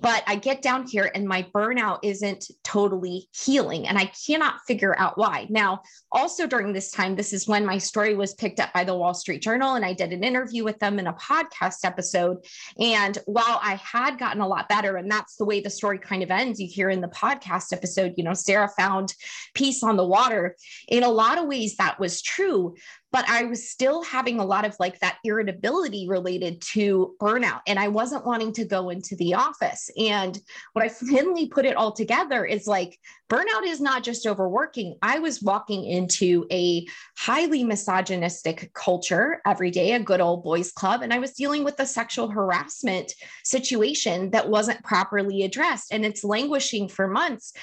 but 0.01 0.23
I 0.27 0.35
get 0.35 0.61
down 0.61 0.87
here 0.87 1.11
and 1.13 1.27
my 1.27 1.43
burnout 1.53 1.99
isn't 2.03 2.49
totally 2.63 3.27
healing 3.33 3.87
and 3.87 3.97
I 3.97 4.11
cannot 4.25 4.61
figure 4.67 4.97
out 4.97 5.17
why. 5.17 5.47
Now, 5.49 5.81
also 6.11 6.47
during 6.47 6.73
this 6.73 6.91
time, 6.91 7.15
this 7.15 7.33
is 7.33 7.47
when 7.47 7.65
my 7.65 7.77
story 7.77 8.15
was 8.15 8.33
picked 8.33 8.59
up 8.59 8.71
by 8.73 8.83
the 8.83 8.95
Wall 8.95 9.13
Street 9.13 9.41
Journal 9.41 9.75
and 9.75 9.85
I 9.85 9.93
did 9.93 10.13
an 10.13 10.23
interview 10.23 10.63
with 10.63 10.79
them 10.79 10.99
in 10.99 11.07
a 11.07 11.13
podcast 11.13 11.79
episode. 11.83 12.37
And 12.79 13.17
while 13.25 13.59
I 13.61 13.75
had 13.75 14.17
gotten 14.17 14.41
a 14.41 14.47
lot 14.47 14.69
better, 14.69 14.97
and 14.97 15.11
that's 15.11 15.35
the 15.35 15.45
way 15.45 15.59
the 15.59 15.69
story 15.69 15.99
kind 15.99 16.23
of 16.23 16.31
ends, 16.31 16.59
you 16.59 16.67
hear 16.67 16.89
in 16.89 17.01
the 17.01 17.07
podcast 17.07 17.73
episode, 17.73 18.13
you 18.17 18.23
know, 18.23 18.33
Sarah 18.33 18.69
found 18.77 19.13
peace 19.53 19.83
on 19.83 19.97
the 19.97 20.05
water. 20.05 20.55
In 20.87 21.03
a 21.03 21.09
lot 21.09 21.37
of 21.37 21.47
ways, 21.47 21.75
that 21.77 21.99
was 21.99 22.21
true 22.21 22.75
but 23.11 23.27
I 23.27 23.45
was 23.45 23.69
still 23.69 24.03
having 24.03 24.39
a 24.39 24.45
lot 24.45 24.65
of 24.65 24.75
like 24.79 24.99
that 24.99 25.17
irritability 25.23 26.07
related 26.07 26.61
to 26.73 27.15
burnout. 27.19 27.61
And 27.65 27.79
I 27.79 27.87
wasn't 27.87 28.25
wanting 28.25 28.53
to 28.53 28.65
go 28.65 28.89
into 28.89 29.15
the 29.15 29.33
office. 29.33 29.89
And 29.97 30.39
what 30.73 30.85
I 30.85 30.89
finally 30.89 31.47
put 31.47 31.65
it 31.65 31.75
all 31.75 31.91
together 31.91 32.45
is 32.45 32.67
like 32.67 32.99
burnout 33.29 33.65
is 33.65 33.81
not 33.81 34.03
just 34.03 34.27
overworking. 34.27 34.95
I 35.01 35.19
was 35.19 35.41
walking 35.41 35.85
into 35.85 36.45
a 36.51 36.85
highly 37.17 37.63
misogynistic 37.63 38.71
culture 38.73 39.41
every 39.45 39.71
day, 39.71 39.93
a 39.93 39.99
good 39.99 40.21
old 40.21 40.43
boys 40.43 40.71
club, 40.71 41.01
and 41.01 41.13
I 41.13 41.19
was 41.19 41.33
dealing 41.33 41.63
with 41.63 41.79
a 41.79 41.85
sexual 41.85 42.29
harassment 42.29 43.13
situation 43.43 44.31
that 44.31 44.49
wasn't 44.49 44.83
properly 44.83 45.43
addressed. 45.43 45.91
And 45.91 46.05
it's 46.05 46.23
languishing 46.23 46.87
for 46.87 47.07
months 47.07 47.53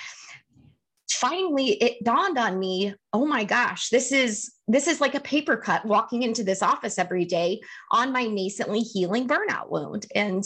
finally 1.08 1.68
it 1.74 2.02
dawned 2.02 2.36
on 2.36 2.58
me 2.58 2.92
oh 3.12 3.24
my 3.24 3.44
gosh 3.44 3.90
this 3.90 4.10
is 4.10 4.55
this 4.68 4.88
is 4.88 5.00
like 5.00 5.14
a 5.14 5.20
paper 5.20 5.56
cut 5.56 5.84
walking 5.84 6.22
into 6.22 6.42
this 6.42 6.62
office 6.62 6.98
every 6.98 7.24
day 7.24 7.60
on 7.90 8.12
my 8.12 8.24
nascently 8.24 8.80
healing 8.80 9.28
burnout 9.28 9.70
wound. 9.70 10.06
And 10.14 10.44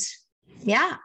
yeah. 0.62 0.96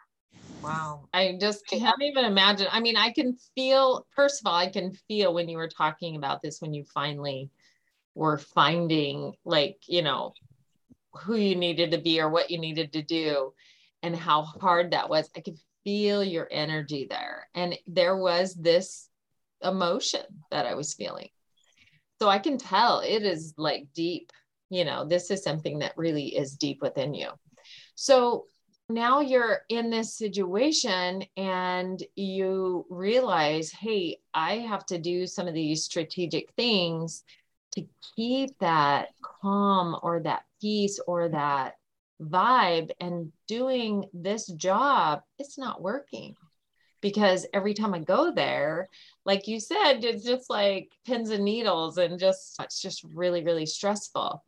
Wow. 0.62 1.08
I 1.14 1.38
just 1.40 1.66
can't 1.68 2.02
even 2.02 2.26
imagine. 2.26 2.68
I 2.72 2.80
mean 2.80 2.98
i 2.98 3.12
can 3.12 3.38
feel 3.56 4.06
first 4.16 4.42
of 4.42 4.48
all 4.48 4.58
i 4.58 4.70
can 4.70 4.94
feel 5.08 5.34
when 5.34 5.48
you 5.48 5.58
were 5.58 5.70
talking 5.70 6.16
about 6.16 6.42
this 6.42 6.60
when 6.60 6.74
you 6.74 6.84
finally 6.94 7.50
were 8.16 8.38
finding 8.38 9.34
like 9.44 9.78
you 9.88 10.02
know 10.02 10.34
who 11.14 11.36
you 11.36 11.56
needed 11.56 11.92
to 11.92 11.98
be 11.98 12.20
or 12.20 12.30
what 12.30 12.50
you 12.50 12.58
needed 12.58 12.94
to 12.94 13.02
do 13.02 13.54
and 14.04 14.16
how 14.16 14.44
hard 14.44 14.92
that 14.92 15.10
was. 15.10 15.30
I 15.36 15.42
could 15.42 15.58
feel 15.84 16.24
your 16.24 16.48
energy 16.52 17.08
there. 17.10 17.48
And 17.56 17.78
there 17.88 18.18
was 18.18 18.54
this 18.54 19.10
emotion 19.64 20.22
that 20.52 20.66
I 20.66 20.76
was 20.76 20.94
feeling. 20.94 21.30
So 22.22 22.30
I 22.30 22.40
can 22.40 22.58
tell 22.58 23.00
it 23.00 23.24
is 23.24 23.54
like 23.58 23.88
deep, 23.94 24.32
you 24.70 24.86
know, 24.86 25.06
this 25.06 25.32
is 25.32 25.44
something 25.44 25.80
that 25.80 25.98
really 25.98 26.36
is 26.36 26.56
deep 26.56 26.82
within 26.82 27.14
you. 27.14 27.30
So 27.96 28.46
now 28.88 29.20
you're 29.22 29.62
in 29.70 29.90
this 29.90 30.18
situation 30.18 31.24
and 31.36 32.02
you 32.16 32.86
realize, 32.90 33.72
hey, 33.72 34.20
I 34.34 34.60
have 34.60 34.86
to 34.88 34.98
do 34.98 35.28
some 35.28 35.48
of 35.48 35.54
these 35.54 35.84
strategic 35.84 36.52
things 36.54 37.24
to 37.74 37.86
keep 38.16 38.58
that 38.60 39.10
calm 39.22 39.98
or 40.02 40.22
that 40.22 40.44
peace 40.62 41.00
or 41.08 41.30
that 41.30 41.76
vibe 42.22 42.92
and 43.02 43.32
doing 43.48 44.06
this 44.14 44.48
job, 44.48 45.22
it's 45.38 45.58
not 45.58 45.82
working 45.82 46.36
because 47.06 47.46
every 47.54 47.76
time 47.76 47.94
I 47.94 48.00
go 48.00 48.32
there, 48.32 48.90
like 49.26 49.48
you 49.48 49.60
said, 49.60 50.04
it's 50.04 50.24
just 50.24 50.50
like 50.50 50.92
pins 51.06 51.30
and 51.30 51.46
needles 51.46 52.00
and 52.00 52.20
just, 52.20 52.60
it's 52.60 52.82
just 52.82 53.04
really, 53.04 53.44
really 53.44 53.68
stressful. 53.68 54.44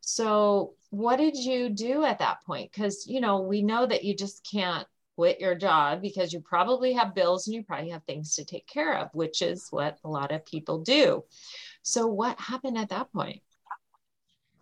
So, 0.00 0.72
what 0.90 1.18
did 1.18 1.36
you 1.36 1.68
do 1.68 2.02
at 2.02 2.18
that 2.18 2.42
point? 2.44 2.72
Because, 2.72 3.06
you 3.06 3.20
know, 3.20 3.42
we 3.42 3.62
know 3.62 3.86
that 3.86 4.02
you 4.02 4.12
just 4.12 4.44
can't 4.44 4.88
quit 5.14 5.38
your 5.38 5.54
job 5.54 6.02
because 6.02 6.32
you 6.32 6.40
probably 6.40 6.94
have 6.94 7.14
bills 7.14 7.46
and 7.46 7.54
you 7.54 7.62
probably 7.62 7.90
have 7.90 8.02
things 8.02 8.34
to 8.34 8.44
take 8.44 8.66
care 8.66 8.98
of, 8.98 9.10
which 9.12 9.40
is 9.40 9.68
what 9.70 9.96
a 10.02 10.08
lot 10.08 10.32
of 10.32 10.44
people 10.44 10.80
do. 10.80 11.22
So, 11.84 12.08
what 12.08 12.40
happened 12.40 12.76
at 12.76 12.88
that 12.88 13.12
point? 13.12 13.40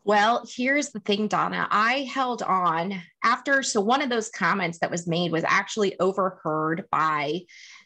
Well, 0.04 0.44
here's 0.48 0.90
the 0.90 1.00
thing, 1.00 1.28
Donna. 1.28 1.68
I 1.70 2.08
held 2.12 2.42
on 2.42 3.00
after. 3.22 3.62
So, 3.62 3.80
one 3.80 4.02
of 4.02 4.10
those 4.10 4.30
comments 4.30 4.78
that 4.78 4.90
was 4.90 5.06
made 5.06 5.30
was 5.30 5.44
actually 5.46 5.98
overheard 6.00 6.84
by 6.90 7.42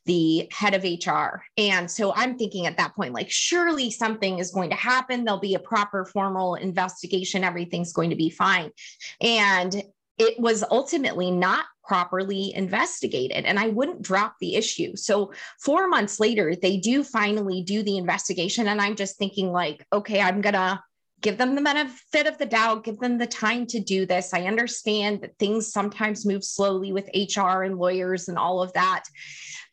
the 0.07 0.49
head 0.53 0.75
of 0.75 0.85
HR. 0.85 1.43
And 1.59 1.91
so 1.91 2.15
I'm 2.15 2.39
thinking 2.39 2.67
at 2.67 2.79
that 2.79 2.95
point, 2.95 3.13
like, 3.13 3.31
surely 3.31 3.91
something 3.91 4.39
is 4.39 4.53
going 4.53 4.71
to 4.71 4.77
happen. 4.77 5.25
There'll 5.25 5.41
be 5.41 5.57
a 5.57 5.59
proper 5.59 6.05
formal 6.05 6.55
investigation. 6.55 7.45
Everything's 7.45 7.93
going 7.93 8.11
to 8.11 8.17
be 8.17 8.31
fine. 8.31 8.71
And 9.21 9.83
it 10.19 10.41
was 10.41 10.65
ultimately 10.71 11.31
not 11.31 11.67
properly 11.85 12.55
investigated 12.55 13.45
and 13.45 13.59
I 13.59 13.69
wouldn't 13.69 14.03
drop 14.03 14.35
the 14.41 14.57
issue. 14.57 14.97
So 14.97 15.33
4 15.61 15.89
months 15.89 16.19
later 16.19 16.57
they 16.57 16.79
do 16.79 17.05
finally 17.05 17.63
do 17.63 17.83
the 17.83 17.97
investigation 17.99 18.67
and 18.67 18.81
I'm 18.81 18.97
just 18.97 19.19
thinking 19.19 19.53
like 19.53 19.87
okay 19.93 20.21
I'm 20.21 20.43
to 20.43 20.83
give 21.21 21.39
them 21.39 21.55
the 21.55 21.63
benefit 21.63 22.27
of 22.27 22.39
the 22.39 22.47
doubt, 22.47 22.85
give 22.85 22.99
them 22.99 23.19
the 23.19 23.27
time 23.27 23.67
to 23.67 23.81
do 23.81 24.07
this. 24.07 24.35
I 24.35 24.43
understand 24.43 25.23
that 25.23 25.39
things 25.39 25.73
sometimes 25.73 26.27
move 26.27 26.45
slowly 26.45 26.93
with 26.93 27.11
HR 27.15 27.63
and 27.63 27.79
lawyers 27.79 28.29
and 28.29 28.39
all 28.39 28.63
of 28.63 28.73
that. 28.75 29.05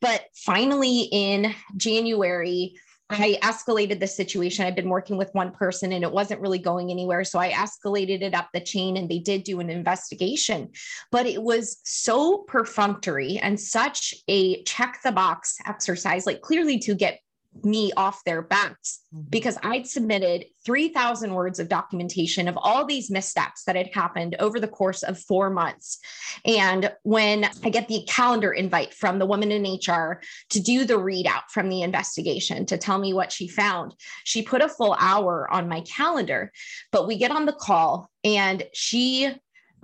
But 0.02 0.26
finally, 0.34 1.10
in 1.12 1.54
January, 1.78 2.76
I 3.10 3.38
escalated 3.44 4.00
the 4.00 4.08
situation. 4.08 4.66
I'd 4.66 4.76
been 4.76 4.90
working 4.90 5.18
with 5.18 5.34
one 5.34 5.52
person 5.52 5.92
and 5.92 6.04
it 6.04 6.12
wasn't 6.12 6.42
really 6.42 6.58
going 6.58 6.90
anywhere. 6.90 7.24
So 7.24 7.38
I 7.38 7.52
escalated 7.52 8.22
it 8.22 8.34
up 8.34 8.50
the 8.54 8.60
chain 8.60 8.98
and 8.98 9.10
they 9.10 9.20
did 9.20 9.44
do 9.44 9.60
an 9.60 9.70
investigation. 9.70 10.70
But 11.12 11.26
it 11.26 11.42
was 11.42 11.80
so 11.84 12.40
perfunctory 12.48 13.38
and 13.38 13.60
such 13.60 14.16
a 14.28 14.64
check 14.64 15.00
the 15.04 15.12
box 15.12 15.58
exercise, 15.68 16.26
like 16.26 16.42
clearly 16.42 16.80
to 16.80 16.96
get 16.96 17.20
me 17.64 17.92
off 17.96 18.24
their 18.24 18.42
backs 18.42 19.02
mm-hmm. 19.14 19.30
because 19.30 19.58
I'd 19.64 19.88
submitted 19.88 20.46
3,000 20.66 21.34
words 21.34 21.60
of 21.60 21.70
documentation 21.70 22.48
of 22.48 22.58
all 22.58 22.86
these 22.86 23.12
missteps 23.12 23.64
that 23.66 23.76
had 23.76 23.90
happened 23.94 24.36
over 24.40 24.60
the 24.60 24.68
course 24.68 25.04
of 25.04 25.20
four 25.20 25.50
months. 25.50 26.00
And 26.46 26.92
when 27.04 27.50
I 27.64 27.70
get 27.70 27.88
the 27.88 28.04
calendar 28.08 28.52
invite 28.52 28.94
from 28.94 29.20
the 29.20 29.26
woman 29.26 29.52
in 29.52 29.64
HR 29.64 30.22
to 30.52 30.60
do 30.60 30.86
the 30.86 30.96
readout 30.96 31.50
from 31.50 31.70
the 31.70 31.82
investigation 31.82 32.66
to 32.68 32.78
tell 32.78 32.98
me 32.98 33.14
what 33.14 33.32
she 33.32 33.48
found, 33.48 33.94
she 34.24 34.42
put 34.42 34.62
a 34.62 34.70
full 34.70 34.96
hour 35.00 35.48
on 35.52 35.70
my 35.70 35.82
calendar. 35.82 36.52
But 36.92 37.08
we 37.08 37.18
get 37.18 37.32
on 37.32 37.46
the 37.46 37.54
call 37.54 38.10
and 38.24 38.64
she 38.74 39.34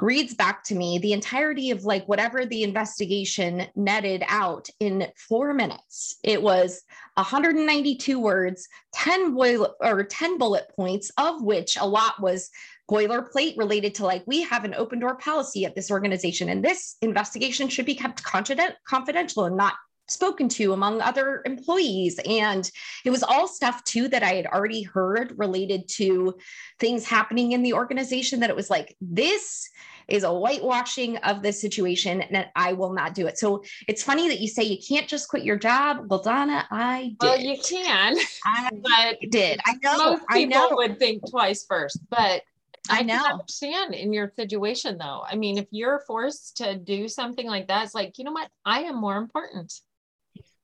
reads 0.01 0.33
back 0.33 0.63
to 0.63 0.75
me 0.75 0.97
the 0.97 1.13
entirety 1.13 1.71
of 1.71 1.83
like 1.83 2.07
whatever 2.07 2.45
the 2.45 2.63
investigation 2.63 3.67
netted 3.75 4.23
out 4.27 4.69
in 4.79 5.07
four 5.15 5.53
minutes. 5.53 6.17
It 6.23 6.41
was 6.41 6.83
192 7.15 8.19
words, 8.19 8.67
10 8.93 9.35
boil 9.35 9.75
or 9.81 10.03
10 10.03 10.37
bullet 10.37 10.65
points, 10.75 11.11
of 11.17 11.41
which 11.41 11.77
a 11.79 11.87
lot 11.87 12.21
was 12.21 12.49
boilerplate 12.89 13.57
related 13.57 13.93
to 13.95 14.03
like 14.03 14.23
we 14.25 14.41
have 14.41 14.63
an 14.63 14.73
open 14.73 14.99
door 14.99 15.15
policy 15.15 15.63
at 15.63 15.75
this 15.75 15.91
organization 15.91 16.49
and 16.49 16.65
this 16.65 16.95
investigation 17.03 17.69
should 17.69 17.85
be 17.85 17.93
kept 17.93 18.23
confidential 18.23 19.45
and 19.45 19.55
not 19.55 19.75
spoken 20.09 20.49
to 20.49 20.73
among 20.73 21.01
other 21.01 21.41
employees 21.45 22.19
and 22.25 22.69
it 23.05 23.09
was 23.09 23.23
all 23.23 23.47
stuff 23.47 23.83
too 23.83 24.07
that 24.07 24.23
i 24.23 24.33
had 24.33 24.45
already 24.47 24.83
heard 24.83 25.33
related 25.37 25.87
to 25.87 26.35
things 26.79 27.05
happening 27.05 27.51
in 27.51 27.61
the 27.61 27.73
organization 27.73 28.39
that 28.39 28.49
it 28.49 28.55
was 28.55 28.69
like 28.69 28.95
this 29.01 29.69
is 30.09 30.23
a 30.23 30.33
whitewashing 30.33 31.17
of 31.17 31.41
the 31.41 31.53
situation 31.53 32.21
and 32.21 32.47
I 32.55 32.73
will 32.73 32.93
not 32.93 33.13
do 33.13 33.27
it. 33.27 33.37
So 33.37 33.63
it's 33.87 34.03
funny 34.03 34.27
that 34.27 34.39
you 34.39 34.47
say 34.47 34.63
you 34.63 34.77
can't 34.85 35.07
just 35.07 35.29
quit 35.29 35.43
your 35.43 35.57
job. 35.57 36.05
Well, 36.07 36.21
Donna, 36.21 36.65
I 36.71 37.15
did. 37.19 37.27
Well, 37.27 37.39
you 37.39 37.57
can. 37.61 38.17
I 38.45 38.69
but 39.19 39.29
did. 39.29 39.59
I 39.65 39.73
know. 39.83 39.97
Most 39.97 40.27
people 40.27 40.31
I 40.31 40.43
know. 40.45 40.69
would 40.71 40.99
think 40.99 41.29
twice 41.29 41.65
first, 41.65 41.99
but 42.09 42.41
I 42.89 43.03
know. 43.03 43.21
I 43.23 43.33
understand 43.33 43.93
in 43.93 44.11
your 44.11 44.31
situation 44.35 44.97
though. 44.97 45.23
I 45.25 45.35
mean, 45.35 45.57
if 45.57 45.67
you're 45.71 46.01
forced 46.07 46.57
to 46.57 46.75
do 46.75 47.07
something 47.07 47.47
like 47.47 47.67
that, 47.67 47.85
it's 47.85 47.95
like, 47.95 48.17
you 48.17 48.23
know 48.23 48.31
what? 48.31 48.49
I 48.65 48.81
am 48.81 48.99
more 48.99 49.17
important. 49.17 49.73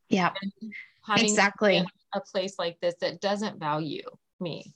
Yeah. 0.09 0.31
Exactly. 1.15 1.85
A 2.13 2.21
place 2.21 2.55
like 2.57 2.79
this 2.81 2.95
that 3.01 3.21
doesn't 3.21 3.59
value 3.59 4.03
me. 4.39 4.73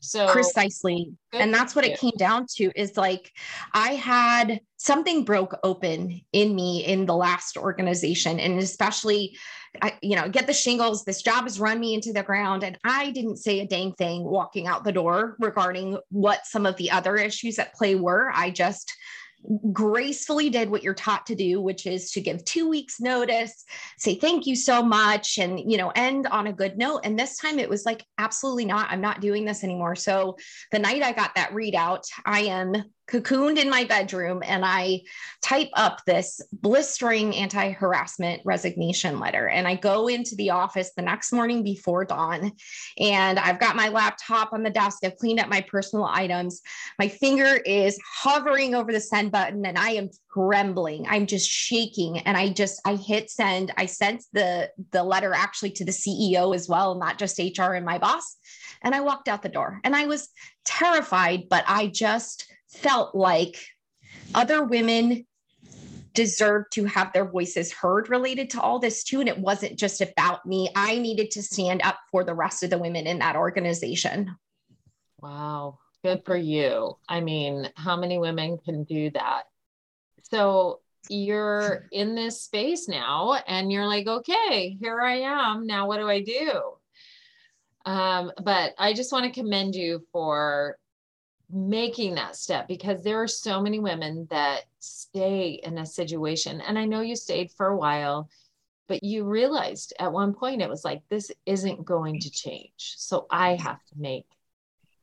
So 0.00 0.30
precisely. 0.30 1.12
And 1.32 1.52
that's 1.52 1.74
what 1.74 1.84
you. 1.84 1.92
it 1.92 1.98
came 1.98 2.12
down 2.16 2.46
to 2.56 2.70
is 2.76 2.96
like 2.96 3.32
I 3.72 3.94
had 3.94 4.60
something 4.76 5.24
broke 5.24 5.58
open 5.64 6.20
in 6.32 6.54
me 6.54 6.84
in 6.84 7.06
the 7.06 7.16
last 7.16 7.56
organization 7.56 8.38
and 8.38 8.58
especially 8.58 9.36
I, 9.82 9.98
you 10.02 10.16
know, 10.16 10.28
get 10.28 10.46
the 10.46 10.52
shingles. 10.52 11.04
This 11.04 11.22
job 11.22 11.44
has 11.44 11.60
run 11.60 11.80
me 11.80 11.94
into 11.94 12.12
the 12.12 12.22
ground. 12.22 12.62
And 12.62 12.78
I 12.84 13.10
didn't 13.10 13.38
say 13.38 13.60
a 13.60 13.66
dang 13.66 13.92
thing 13.94 14.24
walking 14.24 14.66
out 14.66 14.84
the 14.84 14.92
door 14.92 15.36
regarding 15.38 15.98
what 16.10 16.46
some 16.46 16.66
of 16.66 16.76
the 16.76 16.90
other 16.90 17.16
issues 17.16 17.58
at 17.58 17.74
play 17.74 17.94
were. 17.94 18.30
I 18.34 18.50
just 18.50 18.92
gracefully 19.72 20.50
did 20.50 20.70
what 20.70 20.82
you're 20.82 20.94
taught 20.94 21.26
to 21.26 21.34
do 21.34 21.60
which 21.60 21.86
is 21.86 22.10
to 22.10 22.20
give 22.20 22.44
two 22.44 22.68
weeks 22.68 23.00
notice 23.00 23.64
say 23.98 24.14
thank 24.14 24.46
you 24.46 24.56
so 24.56 24.82
much 24.82 25.38
and 25.38 25.58
you 25.70 25.76
know 25.76 25.92
end 25.94 26.26
on 26.26 26.46
a 26.46 26.52
good 26.52 26.78
note. 26.78 27.00
And 27.04 27.18
this 27.18 27.36
time 27.38 27.58
it 27.58 27.68
was 27.68 27.84
like 27.84 28.04
absolutely 28.18 28.64
not. 28.64 28.90
I'm 28.90 29.00
not 29.00 29.20
doing 29.20 29.44
this 29.44 29.64
anymore. 29.64 29.96
So 29.96 30.36
the 30.72 30.78
night 30.78 31.02
i 31.02 31.12
got 31.12 31.34
that 31.34 31.50
readout 31.50 32.02
i 32.24 32.40
am 32.40 32.84
cocooned 33.08 33.58
in 33.58 33.70
my 33.70 33.84
bedroom 33.84 34.42
and 34.44 34.64
I 34.64 35.02
type 35.42 35.68
up 35.74 36.00
this 36.06 36.40
blistering 36.52 37.36
anti 37.36 37.70
harassment 37.70 38.42
resignation 38.44 39.20
letter. 39.20 39.48
And 39.48 39.66
I 39.68 39.76
go 39.76 40.08
into 40.08 40.34
the 40.34 40.50
office 40.50 40.92
the 40.96 41.02
next 41.02 41.32
morning 41.32 41.62
before 41.62 42.04
dawn. 42.04 42.52
And 42.98 43.38
I've 43.38 43.60
got 43.60 43.76
my 43.76 43.88
laptop 43.88 44.52
on 44.52 44.62
the 44.62 44.70
desk. 44.70 44.98
I've 45.04 45.16
cleaned 45.16 45.40
up 45.40 45.48
my 45.48 45.60
personal 45.60 46.04
items. 46.04 46.62
My 46.98 47.08
finger 47.08 47.60
is 47.64 47.98
hovering 48.04 48.74
over 48.74 48.92
the 48.92 49.00
send 49.00 49.30
button 49.30 49.64
and 49.64 49.78
I 49.78 49.90
am 49.90 50.10
trembling. 50.32 51.06
I'm 51.08 51.26
just 51.26 51.48
shaking. 51.48 52.18
And 52.20 52.36
I 52.36 52.48
just, 52.48 52.80
I 52.84 52.96
hit 52.96 53.30
send. 53.30 53.72
I 53.76 53.86
sent 53.86 54.24
the, 54.32 54.70
the 54.90 55.04
letter 55.04 55.32
actually 55.32 55.70
to 55.72 55.84
the 55.84 55.92
CEO 55.92 56.54
as 56.54 56.68
well, 56.68 56.96
not 56.96 57.18
just 57.18 57.38
HR 57.38 57.72
and 57.74 57.86
my 57.86 57.98
boss. 57.98 58.36
And 58.82 58.94
I 58.94 59.00
walked 59.00 59.28
out 59.28 59.42
the 59.42 59.48
door 59.48 59.80
and 59.84 59.94
I 59.94 60.06
was 60.06 60.28
terrified, 60.64 61.48
but 61.48 61.64
I 61.66 61.86
just, 61.86 62.46
felt 62.76 63.14
like 63.14 63.56
other 64.34 64.64
women 64.64 65.26
deserved 66.14 66.72
to 66.72 66.84
have 66.86 67.12
their 67.12 67.26
voices 67.26 67.72
heard 67.72 68.08
related 68.08 68.50
to 68.50 68.60
all 68.60 68.78
this 68.78 69.04
too. 69.04 69.20
And 69.20 69.28
it 69.28 69.38
wasn't 69.38 69.78
just 69.78 70.00
about 70.00 70.46
me. 70.46 70.68
I 70.74 70.98
needed 70.98 71.30
to 71.32 71.42
stand 71.42 71.82
up 71.82 71.98
for 72.10 72.24
the 72.24 72.34
rest 72.34 72.62
of 72.62 72.70
the 72.70 72.78
women 72.78 73.06
in 73.06 73.18
that 73.20 73.36
organization. 73.36 74.34
Wow. 75.20 75.78
Good 76.02 76.24
for 76.24 76.36
you. 76.36 76.96
I 77.08 77.20
mean, 77.20 77.68
how 77.76 77.96
many 77.96 78.18
women 78.18 78.58
can 78.58 78.84
do 78.84 79.10
that? 79.10 79.42
So 80.30 80.80
you're 81.08 81.86
in 81.92 82.14
this 82.14 82.42
space 82.42 82.88
now 82.88 83.38
and 83.46 83.70
you're 83.70 83.86
like, 83.86 84.06
okay, 84.06 84.76
here 84.80 85.00
I 85.00 85.20
am. 85.20 85.66
Now 85.66 85.86
what 85.86 85.98
do 85.98 86.08
I 86.08 86.22
do? 86.22 86.62
Um, 87.84 88.32
but 88.42 88.74
I 88.78 88.94
just 88.94 89.12
want 89.12 89.26
to 89.26 89.40
commend 89.40 89.74
you 89.74 90.04
for 90.12 90.76
making 91.50 92.16
that 92.16 92.36
step 92.36 92.66
because 92.66 93.02
there 93.02 93.22
are 93.22 93.28
so 93.28 93.60
many 93.60 93.78
women 93.78 94.26
that 94.30 94.62
stay 94.80 95.60
in 95.62 95.78
a 95.78 95.86
situation. 95.86 96.60
And 96.60 96.78
I 96.78 96.84
know 96.84 97.00
you 97.00 97.16
stayed 97.16 97.50
for 97.52 97.66
a 97.66 97.76
while, 97.76 98.28
but 98.88 99.02
you 99.02 99.24
realized 99.24 99.92
at 99.98 100.12
one 100.12 100.34
point 100.34 100.62
it 100.62 100.68
was 100.68 100.84
like, 100.84 101.02
this 101.08 101.30
isn't 101.44 101.84
going 101.84 102.20
to 102.20 102.30
change. 102.30 102.94
So 102.96 103.26
I 103.30 103.54
have 103.56 103.78
to 103.86 103.94
make, 103.96 104.26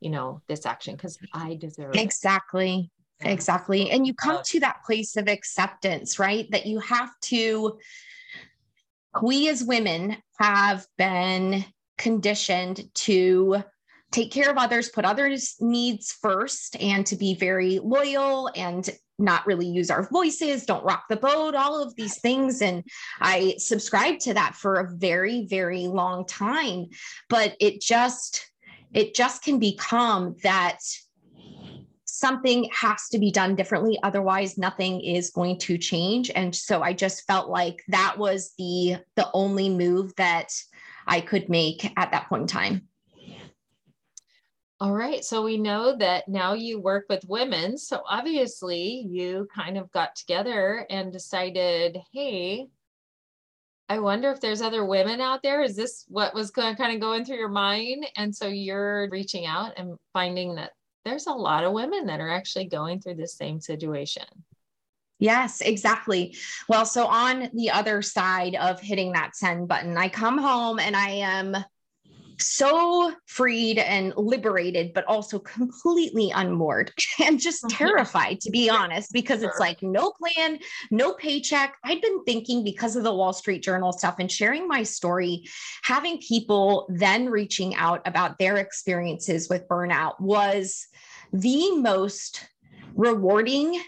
you 0.00 0.10
know, 0.10 0.42
this 0.46 0.66
action 0.66 0.96
because 0.96 1.18
I 1.32 1.54
deserve 1.54 1.94
exactly. 1.94 2.90
It. 3.20 3.30
Exactly. 3.30 3.90
And 3.90 4.06
you 4.06 4.12
come 4.12 4.42
to 4.44 4.60
that 4.60 4.84
place 4.84 5.16
of 5.16 5.28
acceptance, 5.28 6.18
right? 6.18 6.50
That 6.50 6.66
you 6.66 6.80
have 6.80 7.10
to, 7.22 7.78
we 9.22 9.48
as 9.48 9.62
women 9.64 10.16
have 10.38 10.86
been 10.98 11.64
conditioned 11.96 12.92
to 12.94 13.62
take 14.14 14.30
care 14.30 14.48
of 14.48 14.56
others, 14.56 14.90
put 14.90 15.04
others' 15.04 15.56
needs 15.60 16.12
first, 16.12 16.76
and 16.80 17.04
to 17.04 17.16
be 17.16 17.34
very 17.34 17.80
loyal 17.80 18.48
and 18.54 18.88
not 19.18 19.44
really 19.44 19.66
use 19.66 19.90
our 19.90 20.08
voices, 20.08 20.64
don't 20.64 20.84
rock 20.84 21.04
the 21.10 21.16
boat, 21.16 21.56
all 21.56 21.82
of 21.82 21.94
these 21.96 22.20
things. 22.20 22.62
And 22.62 22.84
I 23.20 23.56
subscribed 23.58 24.20
to 24.22 24.34
that 24.34 24.54
for 24.54 24.76
a 24.76 24.96
very, 24.96 25.46
very 25.46 25.88
long 25.88 26.26
time. 26.26 26.86
But 27.28 27.56
it 27.60 27.80
just, 27.80 28.48
it 28.92 29.16
just 29.16 29.42
can 29.42 29.58
become 29.58 30.36
that 30.44 30.78
something 32.04 32.70
has 32.72 33.08
to 33.10 33.18
be 33.18 33.32
done 33.32 33.56
differently 33.56 33.98
otherwise 34.04 34.56
nothing 34.56 35.00
is 35.00 35.30
going 35.30 35.58
to 35.58 35.76
change 35.76 36.30
and 36.36 36.54
so 36.54 36.80
i 36.80 36.92
just 36.92 37.26
felt 37.26 37.50
like 37.50 37.82
that 37.88 38.16
was 38.16 38.52
the 38.56 38.96
the 39.16 39.28
only 39.34 39.68
move 39.68 40.14
that 40.14 40.48
i 41.08 41.20
could 41.20 41.48
make 41.48 41.92
at 41.96 42.12
that 42.12 42.28
point 42.28 42.42
in 42.42 42.46
time 42.46 42.88
all 44.84 44.92
right. 44.92 45.24
So 45.24 45.42
we 45.42 45.56
know 45.56 45.96
that 45.96 46.28
now 46.28 46.52
you 46.52 46.78
work 46.78 47.06
with 47.08 47.24
women. 47.26 47.78
So 47.78 48.02
obviously 48.06 49.06
you 49.08 49.48
kind 49.50 49.78
of 49.78 49.90
got 49.92 50.14
together 50.14 50.86
and 50.90 51.10
decided, 51.10 51.96
hey, 52.12 52.68
I 53.88 53.98
wonder 54.00 54.30
if 54.30 54.42
there's 54.42 54.60
other 54.60 54.84
women 54.84 55.22
out 55.22 55.42
there. 55.42 55.62
Is 55.62 55.74
this 55.74 56.04
what 56.08 56.34
was 56.34 56.50
kind 56.50 56.78
of 56.78 57.00
going 57.00 57.24
through 57.24 57.38
your 57.38 57.48
mind? 57.48 58.04
And 58.16 58.36
so 58.36 58.46
you're 58.46 59.08
reaching 59.08 59.46
out 59.46 59.72
and 59.78 59.96
finding 60.12 60.56
that 60.56 60.72
there's 61.06 61.28
a 61.28 61.32
lot 61.32 61.64
of 61.64 61.72
women 61.72 62.04
that 62.08 62.20
are 62.20 62.30
actually 62.30 62.66
going 62.66 63.00
through 63.00 63.14
the 63.14 63.26
same 63.26 63.62
situation. 63.62 64.26
Yes, 65.18 65.62
exactly. 65.62 66.36
Well, 66.68 66.84
so 66.84 67.06
on 67.06 67.48
the 67.54 67.70
other 67.70 68.02
side 68.02 68.54
of 68.56 68.82
hitting 68.82 69.12
that 69.12 69.34
send 69.34 69.66
button, 69.66 69.96
I 69.96 70.10
come 70.10 70.36
home 70.36 70.78
and 70.78 70.94
I 70.94 71.08
am 71.08 71.56
so 72.38 73.12
freed 73.26 73.78
and 73.78 74.12
liberated, 74.16 74.92
but 74.94 75.04
also 75.06 75.38
completely 75.38 76.30
unmoored 76.30 76.92
and 77.22 77.40
just 77.40 77.64
mm-hmm. 77.64 77.76
terrified, 77.76 78.40
to 78.40 78.50
be 78.50 78.70
honest, 78.70 79.12
because 79.12 79.42
it's 79.42 79.58
like 79.58 79.82
no 79.82 80.12
plan, 80.12 80.58
no 80.90 81.12
paycheck. 81.14 81.76
I'd 81.84 82.00
been 82.00 82.24
thinking 82.24 82.64
because 82.64 82.96
of 82.96 83.04
the 83.04 83.14
Wall 83.14 83.32
Street 83.32 83.62
Journal 83.62 83.92
stuff 83.92 84.16
and 84.18 84.30
sharing 84.30 84.68
my 84.68 84.82
story, 84.82 85.44
having 85.82 86.18
people 86.18 86.86
then 86.90 87.26
reaching 87.26 87.74
out 87.74 88.02
about 88.06 88.38
their 88.38 88.56
experiences 88.56 89.48
with 89.48 89.68
burnout 89.68 90.20
was 90.20 90.86
the 91.32 91.76
most 91.76 92.48
rewarding 92.94 93.80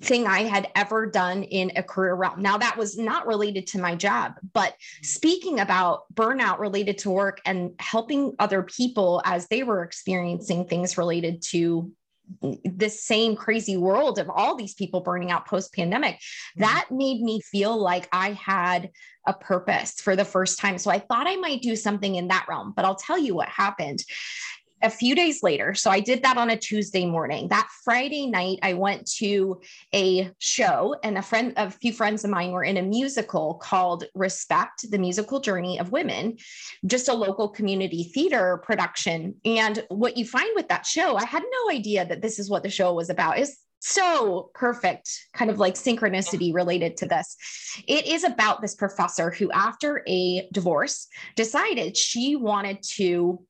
thing 0.00 0.26
I 0.26 0.40
had 0.40 0.68
ever 0.74 1.06
done 1.06 1.42
in 1.44 1.72
a 1.76 1.82
career 1.82 2.14
realm. 2.14 2.40
Now, 2.42 2.58
that 2.58 2.76
was 2.76 2.98
not 2.98 3.26
related 3.26 3.66
to 3.68 3.80
my 3.80 3.94
job, 3.94 4.34
but 4.52 4.74
speaking 5.02 5.60
about 5.60 6.02
burnout 6.14 6.58
related 6.58 6.98
to 6.98 7.10
work 7.10 7.40
and 7.44 7.72
helping 7.78 8.34
other 8.38 8.62
people 8.62 9.22
as 9.24 9.46
they 9.48 9.62
were 9.62 9.82
experiencing 9.82 10.66
things 10.66 10.98
related 10.98 11.42
to 11.50 11.90
this 12.64 13.02
same 13.02 13.36
crazy 13.36 13.76
world 13.76 14.18
of 14.18 14.30
all 14.30 14.54
these 14.54 14.74
people 14.74 15.00
burning 15.00 15.30
out 15.30 15.46
post 15.46 15.74
pandemic, 15.74 16.14
mm-hmm. 16.14 16.62
that 16.62 16.86
made 16.90 17.20
me 17.20 17.40
feel 17.40 17.76
like 17.76 18.08
I 18.12 18.32
had 18.32 18.90
a 19.26 19.32
purpose 19.32 20.00
for 20.00 20.16
the 20.16 20.24
first 20.24 20.58
time. 20.58 20.78
So 20.78 20.90
I 20.90 20.98
thought 20.98 21.26
I 21.26 21.36
might 21.36 21.62
do 21.62 21.76
something 21.76 22.14
in 22.14 22.28
that 22.28 22.46
realm, 22.48 22.72
but 22.74 22.84
I'll 22.84 22.96
tell 22.96 23.18
you 23.18 23.34
what 23.34 23.48
happened 23.48 24.02
a 24.82 24.90
few 24.90 25.14
days 25.14 25.42
later, 25.42 25.74
so 25.74 25.90
I 25.90 26.00
did 26.00 26.22
that 26.22 26.36
on 26.36 26.50
a 26.50 26.56
Tuesday 26.56 27.06
morning. 27.06 27.48
That 27.48 27.68
Friday 27.84 28.26
night, 28.26 28.58
I 28.62 28.74
went 28.74 29.10
to 29.18 29.60
a 29.94 30.30
show, 30.38 30.96
and 31.02 31.18
a 31.18 31.22
friend, 31.22 31.52
a 31.56 31.70
few 31.70 31.92
friends 31.92 32.24
of 32.24 32.30
mine 32.30 32.50
were 32.50 32.64
in 32.64 32.76
a 32.76 32.82
musical 32.82 33.54
called 33.54 34.04
Respect: 34.14 34.90
The 34.90 34.98
Musical 34.98 35.40
Journey 35.40 35.78
of 35.78 35.92
Women, 35.92 36.36
just 36.86 37.08
a 37.08 37.14
local 37.14 37.48
community 37.48 38.04
theater 38.04 38.60
production. 38.64 39.34
And 39.44 39.84
what 39.88 40.16
you 40.16 40.24
find 40.24 40.50
with 40.54 40.68
that 40.68 40.86
show, 40.86 41.16
I 41.16 41.24
had 41.24 41.42
no 41.42 41.72
idea 41.72 42.04
that 42.04 42.22
this 42.22 42.38
is 42.38 42.50
what 42.50 42.62
the 42.62 42.70
show 42.70 42.92
was 42.94 43.10
about. 43.10 43.38
Is 43.38 43.58
so 43.84 44.50
perfect 44.54 45.10
kind 45.32 45.50
of 45.50 45.58
like 45.58 45.74
synchronicity 45.74 46.54
related 46.54 46.96
to 46.96 47.06
this. 47.06 47.36
It 47.88 48.06
is 48.06 48.22
about 48.22 48.62
this 48.62 48.76
professor 48.76 49.30
who, 49.30 49.50
after 49.50 50.04
a 50.06 50.48
divorce, 50.52 51.08
decided 51.34 51.96
she 51.96 52.36
wanted 52.36 52.82
to 52.94 53.44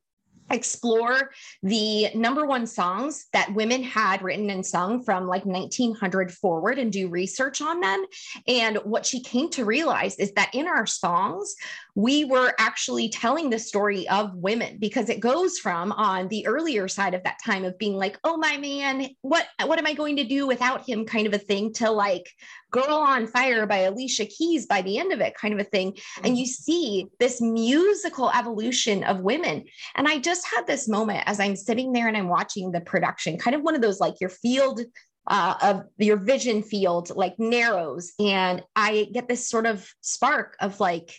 explore 0.50 1.30
the 1.62 2.08
number 2.14 2.46
one 2.46 2.66
songs 2.66 3.26
that 3.32 3.54
women 3.54 3.82
had 3.82 4.22
written 4.22 4.50
and 4.50 4.64
sung 4.64 5.02
from 5.02 5.26
like 5.26 5.44
1900 5.44 6.32
forward 6.32 6.78
and 6.78 6.92
do 6.92 7.08
research 7.08 7.60
on 7.60 7.80
them. 7.80 8.04
And 8.46 8.78
what 8.78 9.06
she 9.06 9.22
came 9.22 9.48
to 9.50 9.64
realize 9.64 10.16
is 10.18 10.32
that 10.32 10.54
in 10.54 10.66
our 10.66 10.86
songs, 10.86 11.54
we 11.94 12.24
were 12.24 12.54
actually 12.58 13.08
telling 13.08 13.50
the 13.50 13.58
story 13.58 14.08
of 14.08 14.34
women 14.34 14.78
because 14.78 15.10
it 15.10 15.20
goes 15.20 15.58
from 15.58 15.92
on 15.92 16.28
the 16.28 16.46
earlier 16.46 16.88
side 16.88 17.12
of 17.12 17.22
that 17.24 17.38
time 17.44 17.64
of 17.64 17.76
being 17.78 17.94
like, 17.94 18.18
oh 18.24 18.36
my 18.36 18.56
man, 18.56 19.08
what 19.20 19.46
what 19.64 19.78
am 19.78 19.86
I 19.86 19.92
going 19.92 20.16
to 20.16 20.24
do 20.24 20.46
without 20.46 20.88
him 20.88 21.04
kind 21.04 21.26
of 21.26 21.34
a 21.34 21.38
thing 21.38 21.72
to 21.74 21.90
like 21.90 22.30
Girl 22.70 22.96
on 22.96 23.26
Fire 23.26 23.66
by 23.66 23.78
Alicia 23.78 24.24
Keys 24.24 24.64
by 24.64 24.80
the 24.80 24.98
end 24.98 25.12
of 25.12 25.20
it, 25.20 25.34
kind 25.34 25.52
of 25.52 25.60
a 25.60 25.64
thing. 25.64 25.96
And 26.24 26.38
you 26.38 26.46
see 26.46 27.06
this 27.20 27.42
musical 27.42 28.30
evolution 28.30 29.04
of 29.04 29.20
women. 29.20 29.64
And 29.94 30.08
I 30.08 30.18
just 30.18 30.46
had 30.46 30.66
this 30.66 30.88
moment 30.88 31.24
as 31.26 31.38
I'm 31.38 31.56
sitting 31.56 31.92
there 31.92 32.08
and 32.08 32.16
I'm 32.16 32.28
watching 32.28 32.72
the 32.72 32.80
production, 32.80 33.36
kind 33.36 33.54
of 33.54 33.62
one 33.62 33.74
of 33.74 33.82
those 33.82 34.00
like 34.00 34.14
your 34.20 34.30
field 34.30 34.80
uh, 35.26 35.54
of 35.62 35.82
your 35.98 36.16
vision 36.16 36.62
field 36.62 37.10
like 37.14 37.38
narrows. 37.38 38.12
And 38.18 38.62
I 38.74 39.08
get 39.12 39.28
this 39.28 39.48
sort 39.48 39.66
of 39.66 39.88
spark 40.00 40.56
of 40.60 40.80
like, 40.80 41.14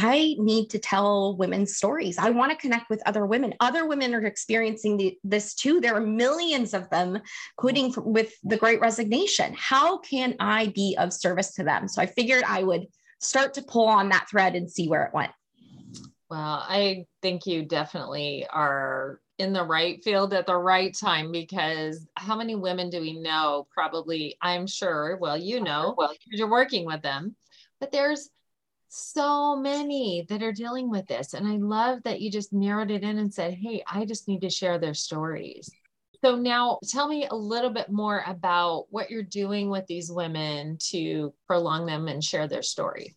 I 0.00 0.34
need 0.38 0.70
to 0.70 0.78
tell 0.78 1.36
women's 1.36 1.76
stories. 1.76 2.18
I 2.18 2.30
want 2.30 2.50
to 2.50 2.56
connect 2.58 2.90
with 2.90 3.02
other 3.06 3.26
women. 3.26 3.54
Other 3.60 3.86
women 3.86 4.14
are 4.14 4.24
experiencing 4.24 4.96
the, 4.96 5.18
this 5.24 5.54
too. 5.54 5.80
There 5.80 5.94
are 5.94 6.00
millions 6.00 6.74
of 6.74 6.88
them 6.90 7.20
quitting 7.56 7.92
with 7.98 8.32
the 8.42 8.56
great 8.56 8.80
resignation. 8.80 9.54
How 9.56 9.98
can 9.98 10.34
I 10.40 10.68
be 10.68 10.96
of 10.98 11.12
service 11.12 11.52
to 11.54 11.64
them? 11.64 11.88
So 11.88 12.02
I 12.02 12.06
figured 12.06 12.44
I 12.44 12.62
would 12.62 12.86
start 13.20 13.54
to 13.54 13.62
pull 13.62 13.86
on 13.86 14.08
that 14.10 14.28
thread 14.30 14.54
and 14.54 14.70
see 14.70 14.88
where 14.88 15.04
it 15.04 15.14
went. 15.14 15.32
Well, 16.28 16.64
I 16.68 17.06
think 17.22 17.46
you 17.46 17.64
definitely 17.64 18.46
are 18.50 19.20
in 19.38 19.52
the 19.52 19.62
right 19.62 20.02
field 20.02 20.32
at 20.32 20.46
the 20.46 20.56
right 20.56 20.96
time 20.96 21.30
because 21.30 22.06
how 22.16 22.36
many 22.36 22.54
women 22.54 22.90
do 22.90 23.00
we 23.00 23.20
know? 23.20 23.66
Probably, 23.70 24.36
I'm 24.40 24.66
sure, 24.66 25.18
well, 25.20 25.36
you 25.36 25.60
know, 25.60 25.90
uh-huh. 25.90 25.94
well, 25.96 26.14
you're 26.26 26.50
working 26.50 26.84
with 26.84 27.02
them, 27.02 27.36
but 27.78 27.92
there's 27.92 28.30
so 28.88 29.56
many 29.56 30.26
that 30.28 30.42
are 30.42 30.52
dealing 30.52 30.90
with 30.90 31.06
this. 31.06 31.34
And 31.34 31.46
I 31.46 31.56
love 31.56 32.02
that 32.04 32.20
you 32.20 32.30
just 32.30 32.52
narrowed 32.52 32.90
it 32.90 33.02
in 33.02 33.18
and 33.18 33.32
said, 33.32 33.54
hey, 33.54 33.82
I 33.90 34.04
just 34.04 34.28
need 34.28 34.42
to 34.42 34.50
share 34.50 34.78
their 34.78 34.94
stories. 34.94 35.70
So 36.24 36.36
now 36.36 36.78
tell 36.88 37.08
me 37.08 37.26
a 37.26 37.34
little 37.34 37.70
bit 37.70 37.90
more 37.90 38.22
about 38.26 38.86
what 38.90 39.10
you're 39.10 39.22
doing 39.22 39.70
with 39.70 39.86
these 39.86 40.10
women 40.10 40.78
to 40.90 41.34
prolong 41.46 41.86
them 41.86 42.08
and 42.08 42.22
share 42.22 42.48
their 42.48 42.62
story. 42.62 43.15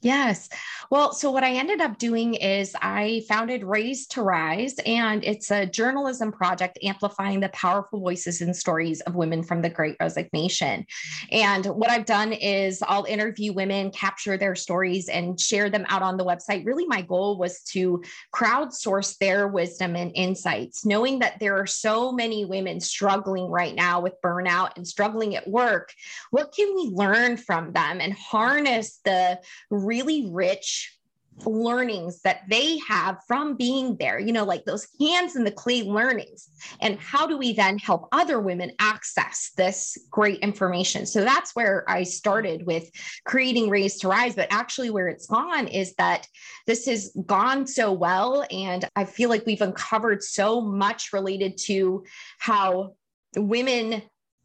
Yes. 0.00 0.48
Well, 0.90 1.12
so 1.12 1.32
what 1.32 1.42
I 1.42 1.54
ended 1.54 1.80
up 1.80 1.98
doing 1.98 2.34
is 2.34 2.74
I 2.80 3.24
founded 3.28 3.64
Raise 3.64 4.06
to 4.08 4.22
Rise, 4.22 4.76
and 4.86 5.24
it's 5.24 5.50
a 5.50 5.66
journalism 5.66 6.30
project 6.30 6.78
amplifying 6.84 7.40
the 7.40 7.48
powerful 7.48 7.98
voices 7.98 8.40
and 8.40 8.54
stories 8.54 9.00
of 9.02 9.16
women 9.16 9.42
from 9.42 9.60
the 9.60 9.70
Great 9.70 9.96
Resignation. 9.98 10.86
And 11.32 11.66
what 11.66 11.90
I've 11.90 12.06
done 12.06 12.32
is 12.32 12.80
I'll 12.86 13.04
interview 13.04 13.52
women, 13.52 13.90
capture 13.90 14.36
their 14.36 14.54
stories, 14.54 15.08
and 15.08 15.38
share 15.38 15.68
them 15.68 15.84
out 15.88 16.02
on 16.02 16.16
the 16.16 16.24
website. 16.24 16.64
Really, 16.64 16.86
my 16.86 17.02
goal 17.02 17.36
was 17.36 17.62
to 17.72 18.00
crowdsource 18.32 19.18
their 19.18 19.48
wisdom 19.48 19.96
and 19.96 20.12
insights, 20.14 20.86
knowing 20.86 21.18
that 21.18 21.40
there 21.40 21.58
are 21.58 21.66
so 21.66 22.12
many 22.12 22.44
women 22.44 22.78
struggling 22.78 23.50
right 23.50 23.74
now 23.74 24.00
with 24.00 24.14
burnout 24.24 24.76
and 24.76 24.86
struggling 24.86 25.34
at 25.34 25.48
work. 25.48 25.92
What 26.30 26.54
can 26.54 26.72
we 26.76 26.90
learn 26.94 27.36
from 27.36 27.72
them 27.72 28.00
and 28.00 28.12
harness 28.12 29.00
the 29.04 29.40
really 29.88 30.28
rich 30.30 30.98
learnings 31.46 32.20
that 32.22 32.40
they 32.48 32.78
have 32.78 33.18
from 33.26 33.56
being 33.56 33.96
there, 33.96 34.18
you 34.18 34.32
know, 34.32 34.44
like 34.44 34.64
those 34.64 34.88
hands 35.00 35.36
in 35.36 35.44
the 35.44 35.50
clay 35.50 35.82
learnings. 35.82 36.48
And 36.80 36.98
how 36.98 37.26
do 37.26 37.38
we 37.38 37.52
then 37.52 37.78
help 37.78 38.08
other 38.12 38.40
women 38.40 38.72
access 38.80 39.52
this 39.56 39.96
great 40.10 40.40
information? 40.40 41.06
So 41.06 41.22
that's 41.22 41.54
where 41.54 41.84
I 41.88 42.02
started 42.02 42.66
with 42.66 42.90
creating 43.24 43.70
Raised 43.70 44.00
to 44.02 44.08
Rise. 44.08 44.34
But 44.34 44.48
actually, 44.50 44.90
where 44.90 45.08
it's 45.08 45.26
gone 45.26 45.68
is 45.68 45.94
that 45.94 46.26
this 46.66 46.86
has 46.86 47.12
gone 47.26 47.66
so 47.66 47.92
well. 47.92 48.44
And 48.50 48.84
I 48.96 49.04
feel 49.04 49.28
like 49.28 49.46
we've 49.46 49.62
uncovered 49.62 50.22
so 50.22 50.60
much 50.60 51.12
related 51.12 51.56
to 51.66 52.04
how 52.38 52.94
women 53.36 54.02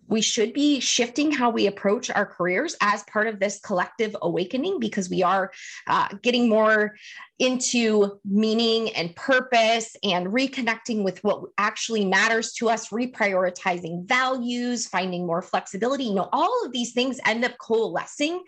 we 0.08 0.22
should 0.22 0.54
be 0.54 0.80
shifting 0.80 1.32
how 1.32 1.50
we 1.50 1.68
approach 1.68 2.10
our 2.10 2.26
careers 2.26 2.76
as 2.82 3.04
part 3.04 3.28
of 3.28 3.39
this 3.39 3.60
collective 3.60 4.16
awakening 4.22 4.80
because 4.80 5.10
we 5.10 5.24
are 5.24 5.52
uh, 5.88 6.08
getting 6.22 6.50
more 6.50 6.96
into 7.39 8.20
meaning 8.24 8.89
and 8.96 9.16
purpose 9.16 9.96
and 10.04 10.28
reconnecting 10.28 11.04
with 11.04 11.22
what 11.24 11.44
actually 11.58 12.06
matters 12.06 12.54
to 12.54 12.70
us, 12.70 12.89
reprioritizing 12.89 14.08
values, 14.08 14.88
finding 14.88 15.26
more 15.26 15.42
flexibility. 15.42 16.06
You 16.06 16.16
know, 16.16 16.30
all 16.32 16.66
of 16.66 16.72
these 16.72 16.94
things 16.94 17.20
end 17.26 17.44
up 17.44 17.58
coalescing 17.60 18.44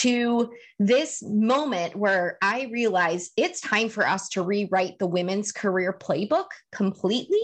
to 0.00 0.50
this 0.78 1.22
moment 1.22 1.96
where 1.96 2.38
I 2.40 2.68
realize 2.72 3.30
it's 3.36 3.60
time 3.60 3.88
for 3.88 4.06
us 4.06 4.28
to 4.30 4.42
rewrite 4.42 4.98
the 4.98 5.06
women's 5.06 5.50
career 5.52 5.92
playbook 5.92 6.46
completely. 6.70 7.42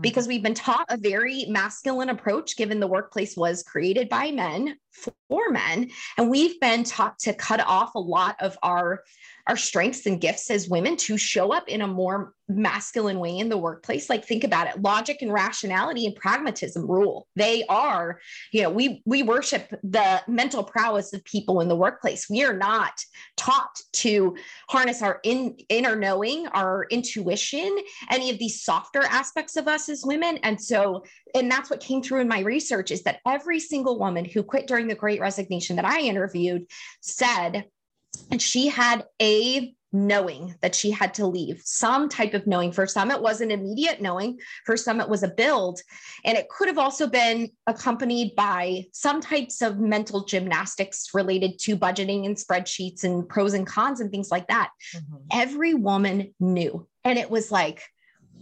Because 0.00 0.28
we've 0.28 0.42
been 0.42 0.54
taught 0.54 0.86
a 0.88 0.96
very 0.96 1.46
masculine 1.48 2.08
approach 2.08 2.56
given 2.56 2.80
the 2.80 2.86
workplace 2.86 3.36
was 3.36 3.62
created 3.62 4.08
by 4.08 4.30
men 4.30 4.76
for 5.02 5.50
men. 5.50 5.90
And 6.16 6.30
we've 6.30 6.58
been 6.60 6.84
taught 6.84 7.18
to 7.20 7.34
cut 7.34 7.60
off 7.60 7.94
a 7.94 8.00
lot 8.00 8.36
of 8.40 8.58
our 8.62 9.02
our 9.46 9.56
strengths 9.56 10.04
and 10.04 10.20
gifts 10.20 10.50
as 10.50 10.68
women 10.68 10.94
to 10.94 11.16
show 11.16 11.54
up 11.54 11.68
in 11.68 11.80
a 11.80 11.86
more 11.86 12.34
masculine 12.48 13.18
way 13.18 13.38
in 13.38 13.48
the 13.48 13.56
workplace. 13.56 14.10
Like 14.10 14.24
think 14.24 14.44
about 14.44 14.68
it 14.68 14.82
logic 14.82 15.22
and 15.22 15.32
rationality 15.32 16.04
and 16.04 16.14
pragmatism 16.14 16.86
rule. 16.86 17.26
They 17.34 17.64
are 17.68 18.20
you 18.52 18.62
know 18.62 18.70
we 18.70 19.02
we 19.06 19.22
worship 19.22 19.74
the 19.82 20.22
mental 20.28 20.62
prowess 20.62 21.12
of 21.12 21.24
people 21.24 21.60
in 21.60 21.68
the 21.68 21.76
workplace. 21.76 22.28
We 22.28 22.44
are 22.44 22.56
not 22.56 22.92
taught 23.36 23.80
to 23.94 24.36
harness 24.68 25.02
our 25.02 25.20
in, 25.22 25.56
inner 25.68 25.96
knowing 25.96 26.46
our 26.48 26.86
intuition 26.90 27.76
any 28.10 28.30
of 28.30 28.38
these 28.38 28.62
softer 28.62 29.02
aspects 29.02 29.56
of 29.56 29.66
us 29.68 29.88
as 29.88 30.04
women. 30.04 30.38
And 30.42 30.60
so 30.60 31.04
and 31.34 31.50
that's 31.50 31.70
what 31.70 31.80
came 31.80 32.02
through 32.02 32.20
in 32.20 32.28
my 32.28 32.40
research 32.40 32.90
is 32.90 33.02
that 33.02 33.20
every 33.26 33.60
single 33.60 33.98
woman 33.98 34.24
who 34.24 34.42
quit 34.42 34.66
during 34.66 34.88
the 34.88 34.94
great 34.94 35.20
resignation 35.20 35.76
that 35.76 35.84
i 35.84 36.00
interviewed 36.00 36.66
said 37.00 37.64
and 38.30 38.40
she 38.40 38.68
had 38.68 39.04
a 39.20 39.74
knowing 39.92 40.54
that 40.60 40.74
she 40.74 40.90
had 40.90 41.14
to 41.14 41.26
leave, 41.26 41.62
some 41.64 42.08
type 42.08 42.34
of 42.34 42.46
knowing. 42.46 42.72
For 42.72 42.86
some, 42.86 43.10
it 43.10 43.20
was 43.20 43.40
an 43.40 43.50
immediate 43.50 44.00
knowing, 44.00 44.38
for 44.66 44.76
some, 44.76 45.00
it 45.00 45.08
was 45.08 45.22
a 45.22 45.28
build. 45.28 45.80
And 46.24 46.36
it 46.36 46.48
could 46.48 46.68
have 46.68 46.78
also 46.78 47.06
been 47.06 47.50
accompanied 47.66 48.34
by 48.36 48.84
some 48.92 49.20
types 49.20 49.62
of 49.62 49.78
mental 49.78 50.24
gymnastics 50.24 51.08
related 51.14 51.58
to 51.60 51.76
budgeting 51.76 52.26
and 52.26 52.36
spreadsheets 52.36 53.04
and 53.04 53.28
pros 53.28 53.54
and 53.54 53.66
cons 53.66 54.00
and 54.00 54.10
things 54.10 54.30
like 54.30 54.48
that. 54.48 54.70
Mm-hmm. 54.94 55.16
Every 55.32 55.74
woman 55.74 56.34
knew. 56.38 56.86
And 57.04 57.18
it 57.18 57.30
was 57.30 57.50
like, 57.50 57.82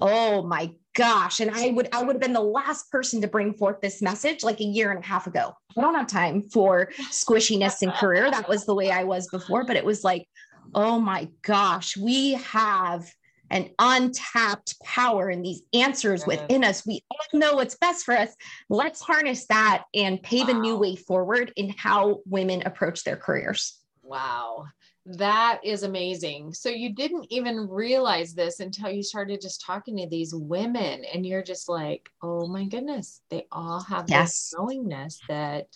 oh 0.00 0.42
my 0.42 0.72
gosh 0.96 1.40
and 1.40 1.50
i 1.52 1.68
would 1.70 1.88
i 1.92 2.02
would 2.02 2.14
have 2.14 2.20
been 2.20 2.32
the 2.32 2.40
last 2.40 2.90
person 2.90 3.20
to 3.20 3.28
bring 3.28 3.52
forth 3.54 3.80
this 3.80 4.02
message 4.02 4.42
like 4.42 4.60
a 4.60 4.64
year 4.64 4.90
and 4.90 5.04
a 5.04 5.06
half 5.06 5.26
ago. 5.26 5.52
I 5.76 5.80
don't 5.82 5.94
have 5.94 6.06
time 6.06 6.48
for 6.48 6.90
squishiness 7.10 7.82
in 7.82 7.90
career. 7.92 8.30
That 8.30 8.48
was 8.48 8.64
the 8.64 8.74
way 8.74 8.90
i 8.90 9.04
was 9.04 9.28
before 9.28 9.64
but 9.64 9.76
it 9.76 9.84
was 9.84 10.02
like 10.02 10.26
oh 10.74 10.98
my 10.98 11.28
gosh 11.42 11.96
we 11.96 12.32
have 12.34 13.06
an 13.50 13.70
untapped 13.78 14.74
power 14.82 15.28
and 15.28 15.44
these 15.44 15.62
answers 15.72 16.26
within 16.26 16.64
us. 16.64 16.84
We 16.84 17.04
all 17.10 17.38
know 17.38 17.54
what's 17.54 17.76
best 17.76 18.04
for 18.04 18.16
us. 18.16 18.34
Let's 18.68 19.00
harness 19.00 19.46
that 19.46 19.84
and 19.94 20.20
pave 20.20 20.48
wow. 20.48 20.56
a 20.56 20.60
new 20.60 20.76
way 20.76 20.96
forward 20.96 21.52
in 21.54 21.68
how 21.68 22.22
women 22.26 22.62
approach 22.66 23.04
their 23.04 23.16
careers 23.16 23.78
wow 24.06 24.66
that 25.06 25.60
is 25.62 25.84
amazing. 25.84 26.52
So 26.52 26.68
you 26.68 26.92
didn't 26.92 27.26
even 27.30 27.68
realize 27.68 28.34
this 28.34 28.58
until 28.58 28.90
you 28.90 29.04
started 29.04 29.40
just 29.40 29.64
talking 29.64 29.96
to 29.98 30.08
these 30.08 30.34
women, 30.34 31.04
and 31.04 31.24
you're 31.24 31.44
just 31.44 31.68
like, 31.68 32.10
oh 32.22 32.48
my 32.48 32.64
goodness, 32.64 33.20
they 33.30 33.46
all 33.52 33.80
have 33.82 34.06
yes. 34.08 34.32
this 34.32 34.54
knowingness 34.56 35.20
that 35.28 35.68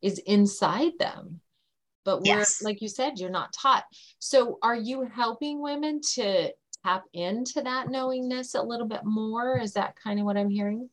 is 0.00 0.20
inside 0.20 0.92
them. 1.00 1.40
But 2.04 2.20
we're 2.20 2.38
yes. 2.38 2.62
like 2.62 2.80
you 2.80 2.88
said, 2.88 3.18
you're 3.18 3.30
not 3.30 3.52
taught. 3.52 3.84
So 4.20 4.58
are 4.62 4.76
you 4.76 5.02
helping 5.12 5.60
women 5.60 6.00
to 6.14 6.52
tap 6.84 7.02
into 7.12 7.60
that 7.62 7.88
knowingness 7.88 8.54
a 8.54 8.62
little 8.62 8.86
bit 8.86 9.04
more? 9.04 9.58
Is 9.58 9.72
that 9.72 9.96
kind 9.96 10.20
of 10.20 10.24
what 10.24 10.36
I'm 10.36 10.50
hearing? 10.50 10.88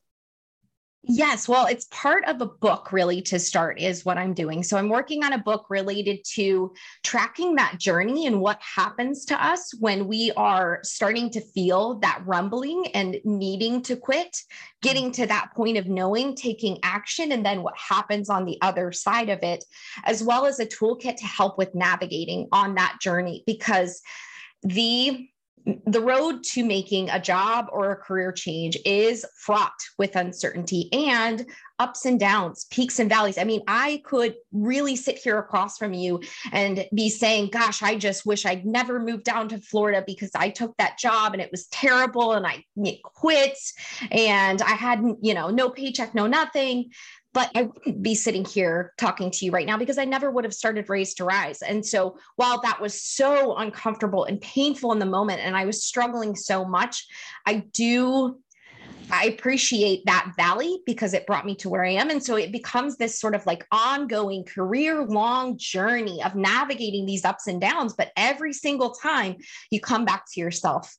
Yes, 1.07 1.47
well, 1.47 1.67
it's 1.67 1.85
part 1.91 2.25
of 2.25 2.41
a 2.41 2.47
book 2.47 2.91
really 2.91 3.21
to 3.23 3.37
start, 3.37 3.79
is 3.79 4.05
what 4.05 4.17
I'm 4.17 4.33
doing. 4.33 4.63
So 4.63 4.75
I'm 4.75 4.89
working 4.89 5.23
on 5.23 5.33
a 5.33 5.37
book 5.37 5.67
related 5.69 6.25
to 6.33 6.73
tracking 7.03 7.55
that 7.55 7.79
journey 7.79 8.25
and 8.25 8.41
what 8.41 8.59
happens 8.59 9.23
to 9.25 9.45
us 9.45 9.71
when 9.79 10.07
we 10.07 10.31
are 10.35 10.79
starting 10.81 11.29
to 11.31 11.41
feel 11.41 11.99
that 11.99 12.23
rumbling 12.25 12.87
and 12.95 13.17
needing 13.23 13.83
to 13.83 13.95
quit, 13.95 14.35
getting 14.81 15.11
to 15.11 15.27
that 15.27 15.51
point 15.55 15.77
of 15.77 15.85
knowing, 15.85 16.35
taking 16.35 16.79
action, 16.81 17.31
and 17.31 17.45
then 17.45 17.61
what 17.61 17.77
happens 17.77 18.27
on 18.27 18.43
the 18.43 18.57
other 18.61 18.91
side 18.91 19.29
of 19.29 19.39
it, 19.43 19.63
as 20.05 20.23
well 20.23 20.47
as 20.47 20.59
a 20.59 20.65
toolkit 20.65 21.17
to 21.17 21.25
help 21.25 21.55
with 21.59 21.75
navigating 21.75 22.47
on 22.51 22.73
that 22.75 22.97
journey. 22.99 23.43
Because 23.45 24.01
the 24.63 25.27
the 25.87 26.01
road 26.01 26.43
to 26.43 26.63
making 26.63 27.09
a 27.09 27.19
job 27.19 27.67
or 27.71 27.91
a 27.91 27.95
career 27.95 28.31
change 28.31 28.77
is 28.85 29.25
fraught 29.35 29.73
with 29.97 30.15
uncertainty 30.15 30.89
and 30.93 31.45
ups 31.79 32.05
and 32.05 32.19
downs, 32.19 32.65
peaks 32.69 32.99
and 32.99 33.09
valleys. 33.09 33.37
I 33.37 33.43
mean, 33.43 33.61
I 33.67 34.01
could 34.05 34.35
really 34.51 34.95
sit 34.95 35.17
here 35.17 35.37
across 35.39 35.77
from 35.77 35.93
you 35.93 36.21
and 36.51 36.85
be 36.93 37.09
saying, 37.09 37.49
Gosh, 37.51 37.81
I 37.81 37.95
just 37.95 38.25
wish 38.25 38.45
I'd 38.45 38.65
never 38.65 38.99
moved 38.99 39.23
down 39.23 39.49
to 39.49 39.57
Florida 39.57 40.03
because 40.05 40.31
I 40.35 40.49
took 40.49 40.75
that 40.77 40.99
job 40.99 41.33
and 41.33 41.41
it 41.41 41.51
was 41.51 41.67
terrible 41.67 42.33
and 42.33 42.45
I 42.45 42.63
quit 43.03 43.57
and 44.11 44.61
I 44.61 44.71
hadn't, 44.71 45.19
you 45.23 45.33
know, 45.33 45.49
no 45.49 45.69
paycheck, 45.69 46.13
no 46.13 46.27
nothing 46.27 46.91
but 47.35 47.51
I 47.53 47.63
wouldn't 47.63 48.01
be 48.01 48.15
sitting 48.15 48.45
here 48.45 48.93
talking 48.97 49.29
to 49.29 49.45
you 49.45 49.51
right 49.51 49.67
now 49.67 49.77
because 49.77 49.97
I 49.97 50.05
never 50.05 50.31
would 50.31 50.45
have 50.45 50.53
started 50.53 50.89
Raise 50.89 51.13
to 51.15 51.25
Rise. 51.25 51.61
And 51.61 51.85
so 51.85 52.17
while 52.37 52.61
that 52.61 52.79
was 52.79 52.99
so 52.99 53.57
uncomfortable 53.57 54.23
and 54.23 54.39
painful 54.39 54.93
in 54.93 54.99
the 54.99 55.05
moment, 55.05 55.41
and 55.41 55.55
I 55.55 55.65
was 55.65 55.83
struggling 55.83 56.33
so 56.37 56.63
much, 56.63 57.05
I 57.45 57.65
do. 57.73 58.39
I 59.11 59.25
appreciate 59.25 60.05
that 60.05 60.31
valley 60.37 60.79
because 60.85 61.13
it 61.13 61.27
brought 61.27 61.45
me 61.45 61.55
to 61.55 61.69
where 61.69 61.83
I 61.83 61.91
am. 61.91 62.09
And 62.09 62.23
so 62.23 62.37
it 62.37 62.53
becomes 62.53 62.95
this 62.95 63.19
sort 63.19 63.35
of 63.35 63.45
like 63.45 63.67
ongoing 63.69 64.45
career 64.45 65.05
long 65.05 65.57
journey 65.57 66.23
of 66.23 66.35
navigating 66.35 67.05
these 67.05 67.25
ups 67.25 67.47
and 67.47 67.59
downs. 67.59 67.93
But 67.97 68.13
every 68.15 68.53
single 68.53 68.91
time 68.91 69.35
you 69.71 69.81
come 69.81 70.05
back 70.05 70.23
to 70.33 70.39
yourself, 70.39 70.95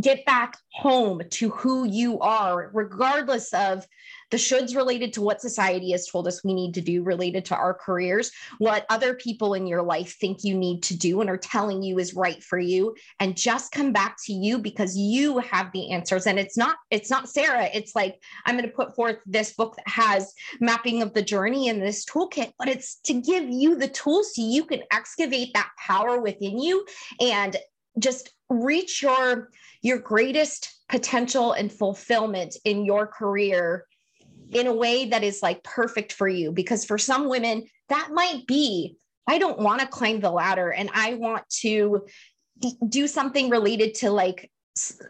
get 0.00 0.24
back 0.26 0.56
home 0.72 1.22
to 1.30 1.50
who 1.50 1.86
you 1.86 2.18
are, 2.20 2.70
regardless 2.72 3.52
of 3.54 3.86
the 4.30 4.36
shoulds 4.36 4.76
related 4.76 5.12
to 5.14 5.22
what 5.22 5.40
society 5.40 5.92
has 5.92 6.06
told 6.06 6.28
us 6.28 6.44
we 6.44 6.54
need 6.54 6.74
to 6.74 6.80
do 6.80 7.02
related 7.02 7.44
to 7.46 7.56
our 7.56 7.74
careers, 7.74 8.30
what 8.58 8.86
other 8.90 9.14
people 9.14 9.54
in 9.54 9.66
your 9.66 9.82
life 9.82 10.16
think 10.20 10.44
you 10.44 10.56
need 10.56 10.82
to 10.84 10.96
do 10.96 11.20
and 11.20 11.30
are 11.30 11.36
telling 11.36 11.82
you 11.82 11.98
is 11.98 12.14
right 12.14 12.42
for 12.42 12.58
you, 12.58 12.94
and 13.20 13.36
just 13.36 13.72
come 13.72 13.92
back 13.92 14.16
to 14.24 14.32
you 14.32 14.58
because 14.58 14.96
you 14.96 15.38
have 15.38 15.70
the 15.72 15.90
answers. 15.92 16.26
And 16.26 16.38
it's 16.38 16.56
not, 16.56 16.76
it's 16.90 17.10
not 17.10 17.28
Sarah. 17.28 17.68
It's 17.72 17.94
like, 17.94 18.20
I'm 18.44 18.56
going 18.56 18.68
to 18.68 18.74
put 18.74 18.94
forth 18.94 19.18
this 19.26 19.54
book 19.54 19.76
that 19.76 19.88
has 19.88 20.32
mapping 20.60 21.02
of 21.02 21.14
the 21.14 21.22
journey 21.22 21.68
and 21.68 21.80
this 21.80 22.04
toolkit, 22.04 22.52
but 22.58 22.68
it's 22.68 22.96
to 23.04 23.14
give 23.14 23.48
you 23.48 23.76
the 23.76 23.88
tools 23.88 24.34
so 24.34 24.42
you 24.42 24.64
can 24.64 24.82
excavate 24.92 25.54
that 25.54 25.70
power 25.78 26.20
within 26.20 26.58
you 26.58 26.84
and 27.20 27.56
just 27.98 28.30
reach 28.50 29.02
your 29.02 29.50
your 29.82 29.98
greatest 29.98 30.80
potential 30.88 31.52
and 31.52 31.70
fulfillment 31.70 32.56
in 32.64 32.84
your 32.84 33.06
career 33.06 33.84
in 34.52 34.66
a 34.66 34.72
way 34.72 35.06
that 35.06 35.24
is 35.24 35.42
like 35.42 35.62
perfect 35.62 36.12
for 36.12 36.28
you. 36.28 36.52
Because 36.52 36.84
for 36.84 36.98
some 36.98 37.28
women 37.28 37.64
that 37.88 38.10
might 38.12 38.46
be 38.46 38.96
i 39.26 39.38
don't 39.38 39.58
want 39.58 39.80
to 39.80 39.86
climb 39.86 40.20
the 40.20 40.30
ladder 40.30 40.70
and 40.70 40.90
i 40.94 41.14
want 41.14 41.48
to 41.48 42.06
do 42.88 43.06
something 43.06 43.50
related 43.50 43.94
to 43.94 44.10
like 44.10 44.50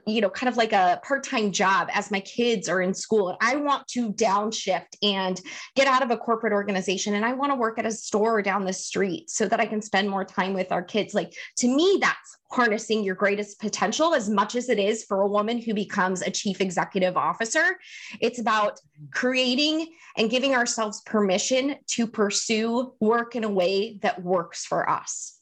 you 0.07 0.21
know 0.21 0.31
kind 0.31 0.49
of 0.49 0.57
like 0.57 0.73
a 0.73 1.01
part-time 1.05 1.53
job 1.53 1.89
as 1.93 2.11
my 2.11 2.21
kids 2.21 2.69
are 2.69 2.83
in 2.83 2.95
school 2.95 3.37
i 3.41 3.57
want 3.57 3.87
to 3.89 4.13
downshift 4.13 4.97
and 5.03 5.41
get 5.75 5.87
out 5.87 6.03
of 6.03 6.11
a 6.11 6.17
corporate 6.17 6.53
organization 6.53 7.15
and 7.15 7.25
i 7.25 7.33
want 7.33 7.51
to 7.51 7.57
work 7.57 7.79
at 7.79 7.87
a 7.87 7.93
store 7.93 8.43
down 8.43 8.65
the 8.65 8.73
street 8.73 9.29
so 9.31 9.47
that 9.47 9.61
i 9.61 9.67
can 9.67 9.83
spend 9.83 10.09
more 10.09 10.25
time 10.25 10.55
with 10.55 10.73
our 10.73 10.83
kids 10.83 11.15
like 11.15 11.33
to 11.57 11.69
me 11.69 11.99
that's 12.01 12.39
harnessing 12.51 13.05
your 13.05 13.15
greatest 13.15 13.61
potential 13.61 14.15
as 14.15 14.29
much 14.29 14.57
as 14.57 14.69
it 14.69 14.79
is 14.79 15.05
for 15.05 15.21
a 15.21 15.29
woman 15.29 15.61
who 15.61 15.75
becomes 15.75 16.23
a 16.23 16.31
chief 16.31 16.61
executive 16.61 17.17
officer. 17.17 17.79
It's 18.21 18.41
about 18.41 18.81
creating 19.13 19.87
and 20.17 20.31
giving 20.31 20.55
ourselves 20.55 21.03
permission 21.03 21.77
to 21.89 22.07
pursue 22.07 22.95
work 23.01 23.37
in 23.37 23.45
a 23.45 23.51
way 23.51 23.99
that 24.03 24.23
works 24.23 24.65
for 24.65 24.89
us. 24.89 25.39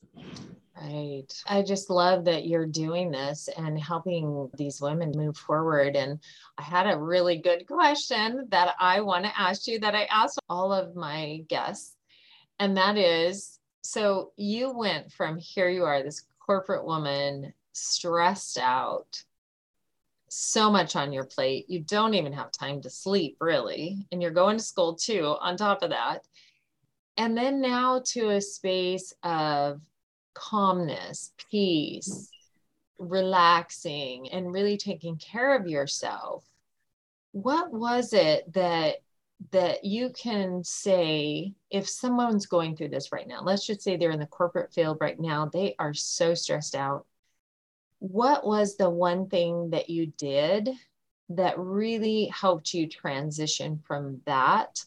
Right. 0.78 1.32
I 1.46 1.62
just 1.62 1.88
love 1.88 2.26
that 2.26 2.46
you're 2.46 2.66
doing 2.66 3.10
this 3.10 3.48
and 3.56 3.78
helping 3.78 4.50
these 4.58 4.80
women 4.80 5.10
move 5.16 5.36
forward. 5.36 5.96
And 5.96 6.20
I 6.58 6.62
had 6.62 6.86
a 6.86 6.98
really 6.98 7.38
good 7.38 7.66
question 7.66 8.46
that 8.50 8.74
I 8.78 9.00
want 9.00 9.24
to 9.24 9.40
ask 9.40 9.66
you 9.66 9.78
that 9.80 9.94
I 9.94 10.04
asked 10.04 10.38
all 10.50 10.74
of 10.74 10.94
my 10.94 11.42
guests. 11.48 11.96
And 12.58 12.76
that 12.76 12.98
is 12.98 13.58
so 13.82 14.32
you 14.36 14.76
went 14.76 15.12
from 15.12 15.38
here 15.38 15.70
you 15.70 15.84
are, 15.84 16.02
this 16.02 16.24
corporate 16.40 16.84
woman, 16.84 17.54
stressed 17.72 18.58
out, 18.58 19.22
so 20.28 20.70
much 20.70 20.96
on 20.96 21.12
your 21.12 21.24
plate. 21.24 21.70
You 21.70 21.80
don't 21.80 22.14
even 22.14 22.32
have 22.32 22.50
time 22.50 22.82
to 22.82 22.90
sleep, 22.90 23.36
really. 23.40 24.06
And 24.12 24.20
you're 24.20 24.30
going 24.30 24.58
to 24.58 24.62
school 24.62 24.94
too, 24.94 25.36
on 25.40 25.56
top 25.56 25.82
of 25.82 25.90
that. 25.90 26.26
And 27.16 27.36
then 27.36 27.60
now 27.60 28.02
to 28.06 28.30
a 28.30 28.40
space 28.40 29.14
of 29.22 29.80
calmness, 30.36 31.32
peace, 31.50 32.30
relaxing, 32.98 34.30
and 34.30 34.52
really 34.52 34.76
taking 34.76 35.16
care 35.16 35.56
of 35.56 35.66
yourself. 35.66 36.44
What 37.32 37.72
was 37.72 38.12
it 38.12 38.52
that 38.52 38.96
that 39.52 39.84
you 39.84 40.10
can 40.10 40.64
say 40.64 41.52
if 41.70 41.86
someone's 41.86 42.46
going 42.46 42.74
through 42.74 42.88
this 42.88 43.12
right 43.12 43.28
now, 43.28 43.42
let's 43.42 43.66
just 43.66 43.82
say 43.82 43.96
they're 43.96 44.10
in 44.10 44.20
the 44.20 44.26
corporate 44.26 44.72
field 44.72 44.98
right 45.00 45.20
now, 45.20 45.46
they 45.46 45.74
are 45.78 45.92
so 45.92 46.32
stressed 46.34 46.74
out. 46.74 47.04
What 47.98 48.46
was 48.46 48.76
the 48.76 48.88
one 48.88 49.28
thing 49.28 49.70
that 49.70 49.90
you 49.90 50.06
did 50.18 50.70
that 51.30 51.58
really 51.58 52.26
helped 52.26 52.72
you 52.72 52.88
transition 52.88 53.82
from 53.86 54.22
that 54.24 54.82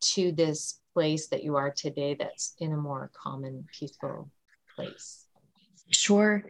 to 0.00 0.32
this 0.32 0.80
place 0.92 1.28
that 1.28 1.42
you 1.42 1.56
are 1.56 1.70
today 1.70 2.14
that's 2.14 2.54
in 2.58 2.72
a 2.72 2.76
more 2.76 3.10
common, 3.14 3.66
peaceful 3.72 4.30
place? 4.74 5.24
Sure. 5.90 6.44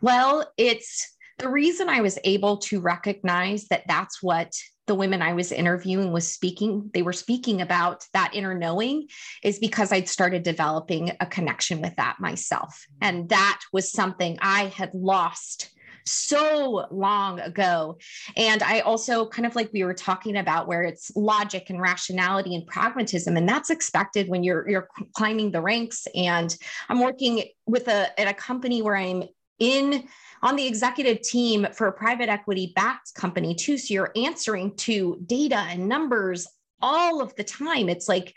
Well, 0.00 0.50
it's 0.56 1.16
the 1.38 1.48
reason 1.48 1.88
I 1.88 2.00
was 2.00 2.18
able 2.24 2.58
to 2.58 2.80
recognize 2.80 3.66
that 3.66 3.84
that's 3.88 4.22
what 4.22 4.52
the 4.86 4.94
women 4.94 5.22
I 5.22 5.32
was 5.32 5.50
interviewing 5.50 6.12
was 6.12 6.30
speaking, 6.30 6.90
they 6.92 7.02
were 7.02 7.14
speaking 7.14 7.62
about 7.62 8.06
that 8.12 8.34
inner 8.34 8.54
knowing 8.54 9.08
is 9.42 9.58
because 9.58 9.92
I'd 9.92 10.08
started 10.08 10.42
developing 10.42 11.12
a 11.20 11.26
connection 11.26 11.80
with 11.80 11.96
that 11.96 12.16
myself. 12.20 12.86
And 13.00 13.28
that 13.30 13.60
was 13.72 13.90
something 13.90 14.38
I 14.42 14.64
had 14.66 14.94
lost 14.94 15.70
so 16.06 16.86
long 16.90 17.40
ago. 17.40 17.98
And 18.36 18.62
I 18.62 18.80
also 18.80 19.26
kind 19.26 19.46
of 19.46 19.56
like 19.56 19.70
we 19.72 19.84
were 19.84 19.94
talking 19.94 20.36
about 20.36 20.68
where 20.68 20.82
it's 20.82 21.10
logic 21.16 21.70
and 21.70 21.80
rationality 21.80 22.54
and 22.54 22.66
pragmatism. 22.66 23.36
And 23.36 23.48
that's 23.48 23.70
expected 23.70 24.28
when 24.28 24.42
you're 24.42 24.68
you're 24.68 24.88
climbing 25.14 25.50
the 25.50 25.62
ranks. 25.62 26.06
And 26.14 26.54
I'm 26.88 27.00
working 27.00 27.44
with 27.66 27.88
a 27.88 28.18
at 28.20 28.28
a 28.28 28.34
company 28.34 28.82
where 28.82 28.96
I'm 28.96 29.24
in 29.58 30.08
on 30.42 30.56
the 30.56 30.66
executive 30.66 31.22
team 31.22 31.66
for 31.72 31.86
a 31.86 31.92
private 31.92 32.28
equity 32.28 32.72
backed 32.76 33.14
company 33.14 33.54
too. 33.54 33.78
So 33.78 33.94
you're 33.94 34.12
answering 34.14 34.76
to 34.76 35.18
data 35.24 35.56
and 35.56 35.88
numbers 35.88 36.46
all 36.82 37.22
of 37.22 37.34
the 37.36 37.44
time. 37.44 37.88
It's 37.88 38.08
like 38.08 38.34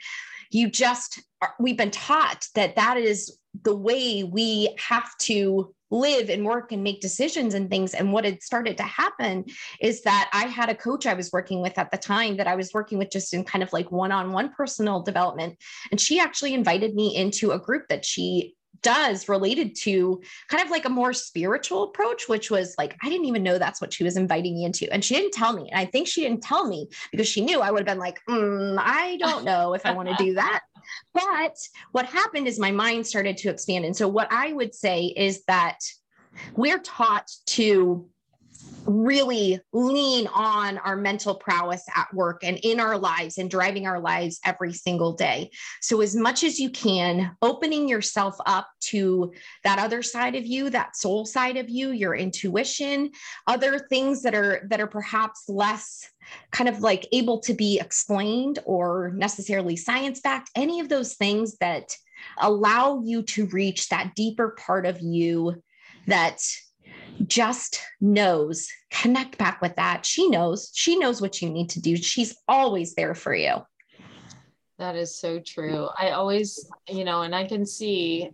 you 0.49 0.69
just, 0.69 1.21
we've 1.59 1.77
been 1.77 1.91
taught 1.91 2.47
that 2.55 2.77
that 2.77 2.97
is 2.97 3.37
the 3.63 3.75
way 3.75 4.23
we 4.23 4.73
have 4.79 5.09
to 5.17 5.75
live 5.89 6.29
and 6.29 6.45
work 6.45 6.71
and 6.71 6.83
make 6.83 7.01
decisions 7.01 7.53
and 7.53 7.69
things. 7.69 7.93
And 7.93 8.11
what 8.11 8.25
had 8.25 8.41
started 8.41 8.77
to 8.77 8.83
happen 8.83 9.45
is 9.81 10.01
that 10.03 10.29
I 10.33 10.45
had 10.45 10.69
a 10.69 10.75
coach 10.75 11.05
I 11.05 11.13
was 11.13 11.31
working 11.31 11.61
with 11.61 11.77
at 11.77 11.91
the 11.91 11.97
time 11.97 12.37
that 12.37 12.47
I 12.47 12.55
was 12.55 12.73
working 12.73 12.97
with 12.97 13.11
just 13.11 13.33
in 13.33 13.43
kind 13.43 13.63
of 13.63 13.71
like 13.73 13.91
one 13.91 14.11
on 14.11 14.33
one 14.33 14.53
personal 14.53 15.01
development. 15.01 15.57
And 15.91 15.99
she 15.99 16.19
actually 16.19 16.53
invited 16.53 16.95
me 16.95 17.15
into 17.15 17.51
a 17.51 17.59
group 17.59 17.87
that 17.89 18.05
she 18.05 18.55
does 18.81 19.29
related 19.29 19.75
to 19.75 20.21
kind 20.49 20.63
of 20.63 20.69
like 20.69 20.85
a 20.85 20.89
more 20.89 21.13
spiritual 21.13 21.83
approach, 21.83 22.27
which 22.27 22.51
was 22.51 22.75
like, 22.77 22.95
I 23.01 23.09
didn't 23.09 23.25
even 23.25 23.43
know 23.43 23.57
that's 23.57 23.81
what 23.81 23.93
she 23.93 24.03
was 24.03 24.17
inviting 24.17 24.55
me 24.55 24.65
into. 24.65 24.91
And 24.91 25.03
she 25.03 25.15
didn't 25.15 25.33
tell 25.33 25.53
me. 25.53 25.69
And 25.71 25.79
I 25.79 25.85
think 25.85 26.07
she 26.07 26.21
didn't 26.21 26.43
tell 26.43 26.67
me 26.67 26.87
because 27.11 27.27
she 27.27 27.41
knew 27.41 27.61
I 27.61 27.71
would 27.71 27.79
have 27.79 27.87
been 27.87 27.99
like, 27.99 28.19
mm, 28.29 28.77
I 28.79 29.17
don't 29.17 29.45
know 29.45 29.73
if 29.73 29.85
I 29.85 29.93
want 29.93 30.09
to 30.09 30.15
do 30.23 30.35
that. 30.35 30.61
But 31.13 31.57
what 31.91 32.05
happened 32.05 32.47
is 32.47 32.59
my 32.59 32.71
mind 32.71 33.07
started 33.07 33.37
to 33.37 33.49
expand. 33.49 33.85
And 33.85 33.95
so, 33.95 34.07
what 34.07 34.27
I 34.31 34.53
would 34.53 34.73
say 34.73 35.05
is 35.05 35.43
that 35.45 35.79
we're 36.55 36.79
taught 36.79 37.29
to 37.47 38.07
really 38.87 39.59
lean 39.73 40.27
on 40.27 40.77
our 40.79 40.95
mental 40.95 41.35
prowess 41.35 41.83
at 41.95 42.11
work 42.13 42.43
and 42.43 42.57
in 42.63 42.79
our 42.79 42.97
lives 42.97 43.37
and 43.37 43.51
driving 43.51 43.85
our 43.85 43.99
lives 43.99 44.39
every 44.45 44.73
single 44.73 45.13
day. 45.13 45.51
So, 45.81 46.01
as 46.01 46.15
much 46.15 46.43
as 46.43 46.59
you 46.59 46.69
can, 46.69 47.35
opening 47.41 47.87
yourself 47.87 48.37
up 48.45 48.67
to 48.85 49.33
that 49.63 49.79
other 49.79 50.01
side 50.01 50.35
of 50.35 50.45
you, 50.45 50.69
that 50.69 50.95
soul 50.95 51.25
side 51.25 51.57
of 51.57 51.69
you, 51.69 51.91
your 51.91 52.15
intuition, 52.15 53.11
other 53.45 53.79
things 53.79 54.23
that 54.23 54.33
are 54.33 54.65
that 54.69 54.79
are 54.79 54.87
perhaps 54.87 55.43
less 55.47 56.09
kind 56.51 56.69
of 56.69 56.79
like 56.79 57.07
able 57.11 57.39
to 57.39 57.53
be 57.53 57.79
explained 57.79 58.59
or 58.65 59.11
necessarily 59.15 59.75
science 59.75 60.19
backed, 60.21 60.49
any 60.55 60.79
of 60.79 60.89
those 60.89 61.15
things 61.15 61.57
that 61.57 61.95
allow 62.39 63.01
you 63.03 63.21
to 63.21 63.45
reach 63.47 63.89
that 63.89 64.15
deeper 64.15 64.55
part 64.57 64.85
of 64.85 64.99
you 65.01 65.61
that 66.07 66.39
just 67.25 67.81
knows, 67.99 68.67
connect 68.91 69.37
back 69.37 69.61
with 69.61 69.75
that. 69.75 70.05
She 70.05 70.29
knows, 70.29 70.71
she 70.73 70.97
knows 70.97 71.21
what 71.21 71.41
you 71.41 71.49
need 71.49 71.69
to 71.71 71.81
do. 71.81 71.95
She's 71.97 72.35
always 72.47 72.95
there 72.95 73.15
for 73.15 73.33
you. 73.33 73.55
That 74.77 74.95
is 74.95 75.19
so 75.19 75.39
true. 75.39 75.87
I 75.97 76.11
always, 76.11 76.69
you 76.87 77.03
know, 77.03 77.23
and 77.23 77.35
I 77.35 77.47
can 77.47 77.65
see 77.65 78.29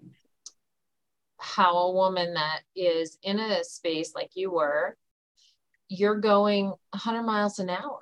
how 1.38 1.78
a 1.78 1.94
woman 1.94 2.34
that 2.34 2.62
is 2.76 3.18
in 3.24 3.40
a 3.40 3.64
space 3.64 4.14
like 4.16 4.32
you 4.36 4.52
were, 4.52 4.98
you're 5.88 6.20
going 6.20 6.68
100 6.92 7.24
miles 7.24 7.60
an 7.60 7.70
hour. 7.70 8.02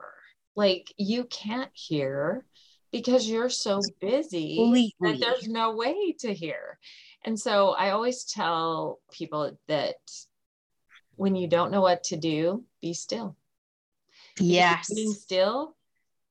Like 0.55 0.93
you 0.97 1.25
can't 1.25 1.71
hear 1.73 2.45
because 2.91 3.27
you're 3.27 3.49
so 3.49 3.81
busy 3.99 4.57
Completely. 4.57 4.93
that 5.01 5.19
there's 5.19 5.47
no 5.47 5.75
way 5.75 6.13
to 6.19 6.33
hear. 6.33 6.77
And 7.23 7.39
so 7.39 7.69
I 7.69 7.91
always 7.91 8.25
tell 8.25 8.99
people 9.11 9.57
that 9.67 9.95
when 11.21 11.35
you 11.35 11.47
don't 11.47 11.69
know 11.69 11.81
what 11.81 12.03
to 12.05 12.17
do, 12.17 12.63
be 12.81 12.95
still. 12.95 13.35
Yes. 14.39 14.91
Being 14.91 15.13
still, 15.13 15.75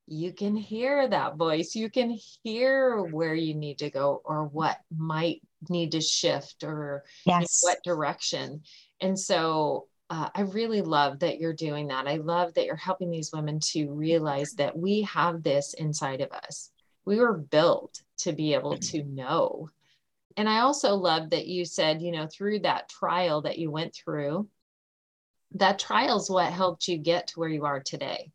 you 0.09 0.33
can 0.33 0.57
hear 0.57 1.07
that 1.07 1.37
voice. 1.37 1.77
You 1.77 1.89
can 1.89 2.19
hear 2.43 3.01
where 3.01 3.37
you 3.37 3.55
need 3.55 3.79
to 3.79 3.91
go 3.91 4.21
or 4.25 4.47
what 4.47 4.79
might 4.91 5.43
need 5.69 5.93
to 5.93 6.01
shift 6.01 6.65
or 6.65 7.05
yes. 7.25 7.61
what 7.63 7.79
direction. 7.85 8.63
And 9.01 9.17
so 9.17 9.87
uh, 10.11 10.29
I 10.35 10.41
really 10.41 10.83
love 10.83 11.21
that 11.21 11.39
you're 11.39 11.53
doing 11.53 11.87
that. 11.87 12.09
I 12.09 12.17
love 12.17 12.55
that 12.55 12.65
you're 12.65 12.75
helping 12.75 13.13
these 13.13 13.31
women 13.33 13.61
to 13.71 13.93
realize 13.93 14.55
that 14.55 14.77
we 14.77 15.03
have 15.03 15.45
this 15.45 15.73
inside 15.75 16.21
of 16.21 16.33
us. 16.33 16.73
We 17.05 17.21
were 17.21 17.39
built 17.39 18.03
to 18.23 18.33
be 18.33 18.55
able 18.55 18.77
to 18.77 19.05
know. 19.05 19.71
And 20.37 20.49
I 20.49 20.63
also 20.63 20.97
love 20.97 21.31
that 21.31 21.47
you 21.47 21.65
said, 21.65 22.03
you 22.03 22.11
know, 22.11 22.27
through 22.27 22.61
that 22.61 22.89
trial 22.89 23.43
that 23.43 23.59
you 23.59 23.71
went 23.71 23.95
through, 23.95 24.49
that 25.55 25.79
trial 25.79 26.19
is 26.19 26.31
what 26.31 26.53
helped 26.53 26.89
you 26.89 26.99
get 26.99 27.29
to 27.29 27.41
where 27.41 27.49
you 27.49 27.65
are 27.65 27.81
today. 27.81 28.33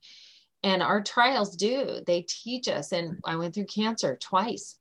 And 0.63 0.81
our 0.81 1.03
trials 1.03 1.55
do, 1.55 2.01
they 2.05 2.25
teach 2.27 2.67
us. 2.67 2.91
And 2.91 3.19
I 3.23 3.35
went 3.35 3.53
through 3.53 3.65
cancer 3.65 4.17
twice. 4.19 4.77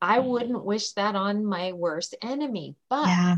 I 0.00 0.18
mm-hmm. 0.18 0.28
wouldn't 0.28 0.64
wish 0.64 0.92
that 0.92 1.16
on 1.16 1.44
my 1.44 1.72
worst 1.72 2.14
enemy, 2.22 2.76
but 2.88 3.08
yeah. 3.08 3.36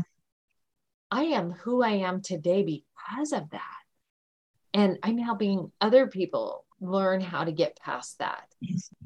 I 1.11 1.23
am 1.23 1.51
who 1.51 1.81
I 1.81 1.91
am 1.91 2.21
today 2.21 2.63
because 2.63 3.31
of 3.33 3.49
that. 3.49 3.63
And 4.73 4.99
I'm 5.01 5.17
helping 5.17 5.71
other 5.81 6.07
people 6.07 6.65
learn 6.79 7.21
how 7.21 7.43
to 7.43 7.51
get 7.51 7.79
past 7.79 8.19
that. 8.19 8.43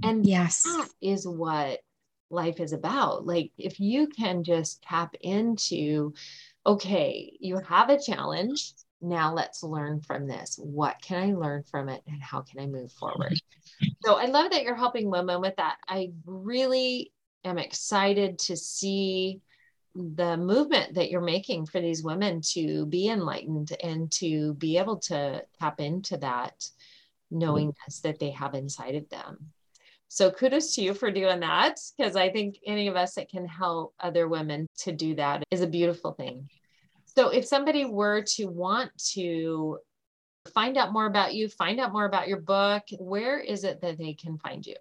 And 0.03 0.25
yes, 0.25 0.63
that 0.63 0.89
is 1.01 1.25
what 1.25 1.79
life 2.29 2.59
is 2.59 2.73
about. 2.73 3.25
Like, 3.25 3.51
if 3.57 3.79
you 3.79 4.07
can 4.07 4.43
just 4.43 4.81
tap 4.81 5.15
into, 5.21 6.13
okay, 6.65 7.37
you 7.39 7.59
have 7.59 7.89
a 7.89 8.01
challenge, 8.01 8.73
now 9.03 9.33
let's 9.33 9.63
learn 9.63 10.01
from 10.01 10.27
this. 10.27 10.57
What 10.61 11.01
can 11.01 11.21
I 11.21 11.33
learn 11.33 11.63
from 11.63 11.89
it 11.89 12.01
and 12.07 12.21
how 12.21 12.41
can 12.41 12.59
I 12.61 12.65
move 12.67 12.91
forward? 12.91 13.33
Mm-hmm. 13.33 13.87
So 14.05 14.15
I 14.15 14.25
love 14.25 14.51
that 14.51 14.63
you're 14.63 14.75
helping 14.75 15.11
women 15.11 15.41
with 15.41 15.55
that. 15.57 15.77
I 15.87 16.11
really 16.25 17.11
am 17.43 17.57
excited 17.57 18.39
to 18.39 18.55
see 18.55 19.41
the 19.95 20.37
movement 20.37 20.95
that 20.95 21.11
you're 21.11 21.21
making 21.21 21.67
for 21.67 21.79
these 21.79 22.03
women 22.03 22.41
to 22.53 22.85
be 22.87 23.09
enlightened 23.09 23.75
and 23.83 24.11
to 24.11 24.53
be 24.55 24.77
able 24.77 24.97
to 24.97 25.43
tap 25.59 25.79
into 25.79 26.17
that 26.17 26.65
knowingness 27.29 27.99
that 28.03 28.19
they 28.19 28.31
have 28.31 28.55
inside 28.55 28.95
of 28.95 29.07
them. 29.09 29.37
So 30.07 30.31
kudos 30.31 30.75
to 30.75 30.81
you 30.81 30.93
for 30.93 31.11
doing 31.11 31.39
that 31.41 31.79
because 31.97 32.15
I 32.15 32.29
think 32.29 32.57
any 32.65 32.87
of 32.87 32.95
us 32.95 33.15
that 33.15 33.29
can 33.29 33.47
help 33.47 33.93
other 33.99 34.27
women 34.27 34.67
to 34.79 34.91
do 34.91 35.15
that 35.15 35.43
is 35.51 35.61
a 35.61 35.67
beautiful 35.67 36.13
thing. 36.13 36.49
So 37.15 37.29
if 37.29 37.45
somebody 37.45 37.85
were 37.85 38.23
to 38.35 38.45
want 38.45 38.91
to 39.13 39.79
find 40.53 40.77
out 40.77 40.91
more 40.91 41.05
about 41.05 41.33
you, 41.33 41.47
find 41.47 41.79
out 41.79 41.93
more 41.93 42.05
about 42.05 42.27
your 42.27 42.41
book, 42.41 42.83
where 42.99 43.39
is 43.39 43.63
it 43.63 43.81
that 43.81 43.97
they 43.97 44.13
can 44.13 44.37
find 44.37 44.65
you? 44.65 44.75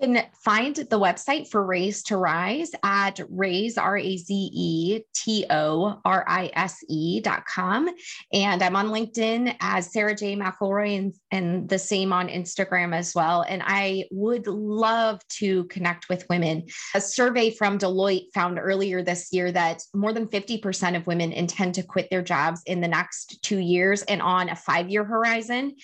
can 0.00 0.22
find 0.32 0.76
the 0.76 0.98
website 0.98 1.48
for 1.48 1.64
Raze 1.64 2.02
to 2.04 2.16
Rise 2.16 2.70
at 2.82 3.20
raze, 3.28 3.78
R 3.78 3.96
A 3.96 4.16
Z 4.16 4.50
E 4.52 5.00
T 5.14 5.46
O 5.50 6.00
R 6.04 6.24
I 6.28 6.50
S 6.54 6.78
E 6.88 7.20
dot 7.20 7.44
com. 7.46 7.88
And 8.32 8.62
I'm 8.62 8.76
on 8.76 8.88
LinkedIn 8.88 9.56
as 9.60 9.92
Sarah 9.92 10.14
J. 10.14 10.36
McElroy 10.36 10.98
and, 10.98 11.14
and 11.36 11.68
the 11.68 11.78
same 11.78 12.12
on 12.12 12.28
Instagram 12.28 12.94
as 12.94 13.14
well. 13.14 13.42
And 13.42 13.62
I 13.64 14.06
would 14.10 14.46
love 14.46 15.20
to 15.38 15.64
connect 15.64 16.08
with 16.08 16.26
women. 16.28 16.64
A 16.94 17.00
survey 17.00 17.50
from 17.50 17.78
Deloitte 17.78 18.32
found 18.32 18.58
earlier 18.58 19.02
this 19.02 19.32
year 19.32 19.52
that 19.52 19.82
more 19.94 20.12
than 20.12 20.26
50% 20.26 20.96
of 20.96 21.06
women 21.06 21.32
intend 21.32 21.74
to 21.74 21.82
quit 21.82 22.08
their 22.10 22.22
jobs 22.22 22.62
in 22.66 22.80
the 22.80 22.88
next 22.88 23.42
two 23.42 23.58
years. 23.58 24.02
And 24.02 24.22
on 24.22 24.48
a 24.48 24.56
five 24.56 24.88
year 24.88 25.04
horizon, 25.04 25.76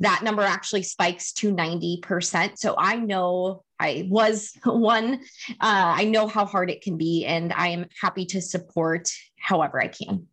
that 0.00 0.22
number 0.22 0.42
actually 0.42 0.82
spikes 0.82 1.32
to 1.34 1.52
90%. 1.52 2.58
So 2.58 2.74
I 2.78 2.96
know 2.96 3.64
I 3.80 4.06
was 4.10 4.52
one. 4.64 5.14
Uh, 5.50 5.94
I 5.96 6.04
know 6.04 6.28
how 6.28 6.44
hard 6.44 6.70
it 6.70 6.82
can 6.82 6.96
be, 6.96 7.24
and 7.24 7.52
I 7.52 7.68
am 7.68 7.86
happy 8.00 8.26
to 8.26 8.42
support 8.42 9.08
however 9.38 9.80
I 9.80 9.88
can. 9.88 10.26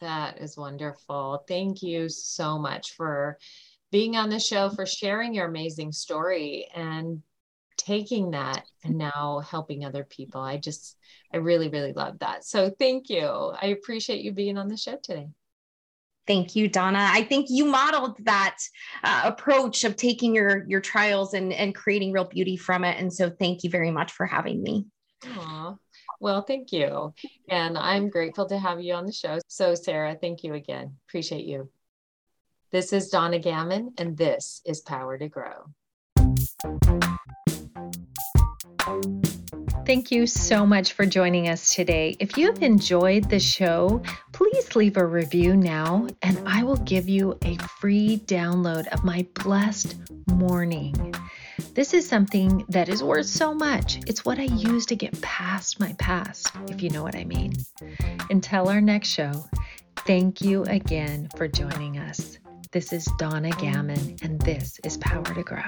That 0.00 0.40
is 0.40 0.56
wonderful. 0.56 1.44
Thank 1.48 1.82
you 1.82 2.08
so 2.08 2.58
much 2.58 2.94
for 2.96 3.38
being 3.96 4.14
on 4.14 4.28
the 4.28 4.38
show, 4.38 4.68
for 4.68 4.84
sharing 4.84 5.32
your 5.32 5.46
amazing 5.46 5.90
story 5.90 6.68
and 6.74 7.22
taking 7.78 8.32
that 8.32 8.66
and 8.84 8.98
now 8.98 9.40
helping 9.50 9.86
other 9.86 10.04
people. 10.04 10.38
I 10.38 10.58
just, 10.58 10.98
I 11.32 11.38
really, 11.38 11.70
really 11.70 11.94
love 11.94 12.18
that. 12.18 12.44
So 12.44 12.70
thank 12.78 13.08
you. 13.08 13.24
I 13.26 13.68
appreciate 13.68 14.20
you 14.20 14.32
being 14.32 14.58
on 14.58 14.68
the 14.68 14.76
show 14.76 14.98
today. 15.02 15.28
Thank 16.26 16.54
you, 16.56 16.68
Donna. 16.68 17.08
I 17.10 17.22
think 17.22 17.46
you 17.48 17.64
modeled 17.64 18.18
that 18.26 18.58
uh, 19.02 19.22
approach 19.24 19.84
of 19.84 19.96
taking 19.96 20.34
your 20.34 20.66
your 20.68 20.82
trials 20.82 21.32
and 21.32 21.50
and 21.54 21.74
creating 21.74 22.12
real 22.12 22.24
beauty 22.24 22.58
from 22.58 22.84
it. 22.84 22.98
And 23.00 23.10
so, 23.10 23.30
thank 23.30 23.64
you 23.64 23.70
very 23.70 23.90
much 23.90 24.12
for 24.12 24.26
having 24.26 24.62
me. 24.62 24.84
Aww. 25.22 25.78
Well, 26.20 26.42
thank 26.42 26.70
you, 26.70 27.14
and 27.48 27.78
I'm 27.78 28.10
grateful 28.10 28.46
to 28.46 28.58
have 28.58 28.82
you 28.82 28.92
on 28.92 29.06
the 29.06 29.12
show. 29.12 29.38
So, 29.48 29.74
Sarah, 29.74 30.18
thank 30.20 30.42
you 30.42 30.52
again. 30.52 30.96
Appreciate 31.08 31.46
you. 31.46 31.70
This 32.76 32.92
is 32.92 33.08
Donna 33.08 33.38
Gammon, 33.38 33.94
and 33.96 34.18
this 34.18 34.60
is 34.66 34.82
Power 34.82 35.16
to 35.16 35.28
Grow. 35.30 35.64
Thank 39.86 40.10
you 40.10 40.26
so 40.26 40.66
much 40.66 40.92
for 40.92 41.06
joining 41.06 41.48
us 41.48 41.74
today. 41.74 42.18
If 42.20 42.36
you've 42.36 42.62
enjoyed 42.62 43.30
the 43.30 43.40
show, 43.40 44.02
please 44.34 44.76
leave 44.76 44.98
a 44.98 45.06
review 45.06 45.56
now, 45.56 46.06
and 46.20 46.38
I 46.44 46.64
will 46.64 46.76
give 46.76 47.08
you 47.08 47.38
a 47.46 47.56
free 47.80 48.20
download 48.26 48.88
of 48.88 49.04
my 49.04 49.26
blessed 49.32 49.96
morning. 50.26 51.14
This 51.72 51.94
is 51.94 52.06
something 52.06 52.62
that 52.68 52.90
is 52.90 53.02
worth 53.02 53.24
so 53.24 53.54
much. 53.54 54.00
It's 54.06 54.26
what 54.26 54.38
I 54.38 54.42
use 54.42 54.84
to 54.84 54.96
get 54.96 55.18
past 55.22 55.80
my 55.80 55.94
past, 55.94 56.50
if 56.68 56.82
you 56.82 56.90
know 56.90 57.02
what 57.02 57.16
I 57.16 57.24
mean. 57.24 57.54
Until 58.28 58.68
our 58.68 58.82
next 58.82 59.08
show, 59.08 59.32
thank 60.06 60.42
you 60.42 60.64
again 60.64 61.30
for 61.38 61.48
joining 61.48 61.96
us. 61.96 62.36
This 62.76 62.92
is 62.92 63.06
Donna 63.16 63.48
Gammon, 63.52 64.16
and 64.20 64.38
this 64.42 64.78
is 64.84 64.98
Power 64.98 65.24
to 65.24 65.42
Grow. 65.42 65.62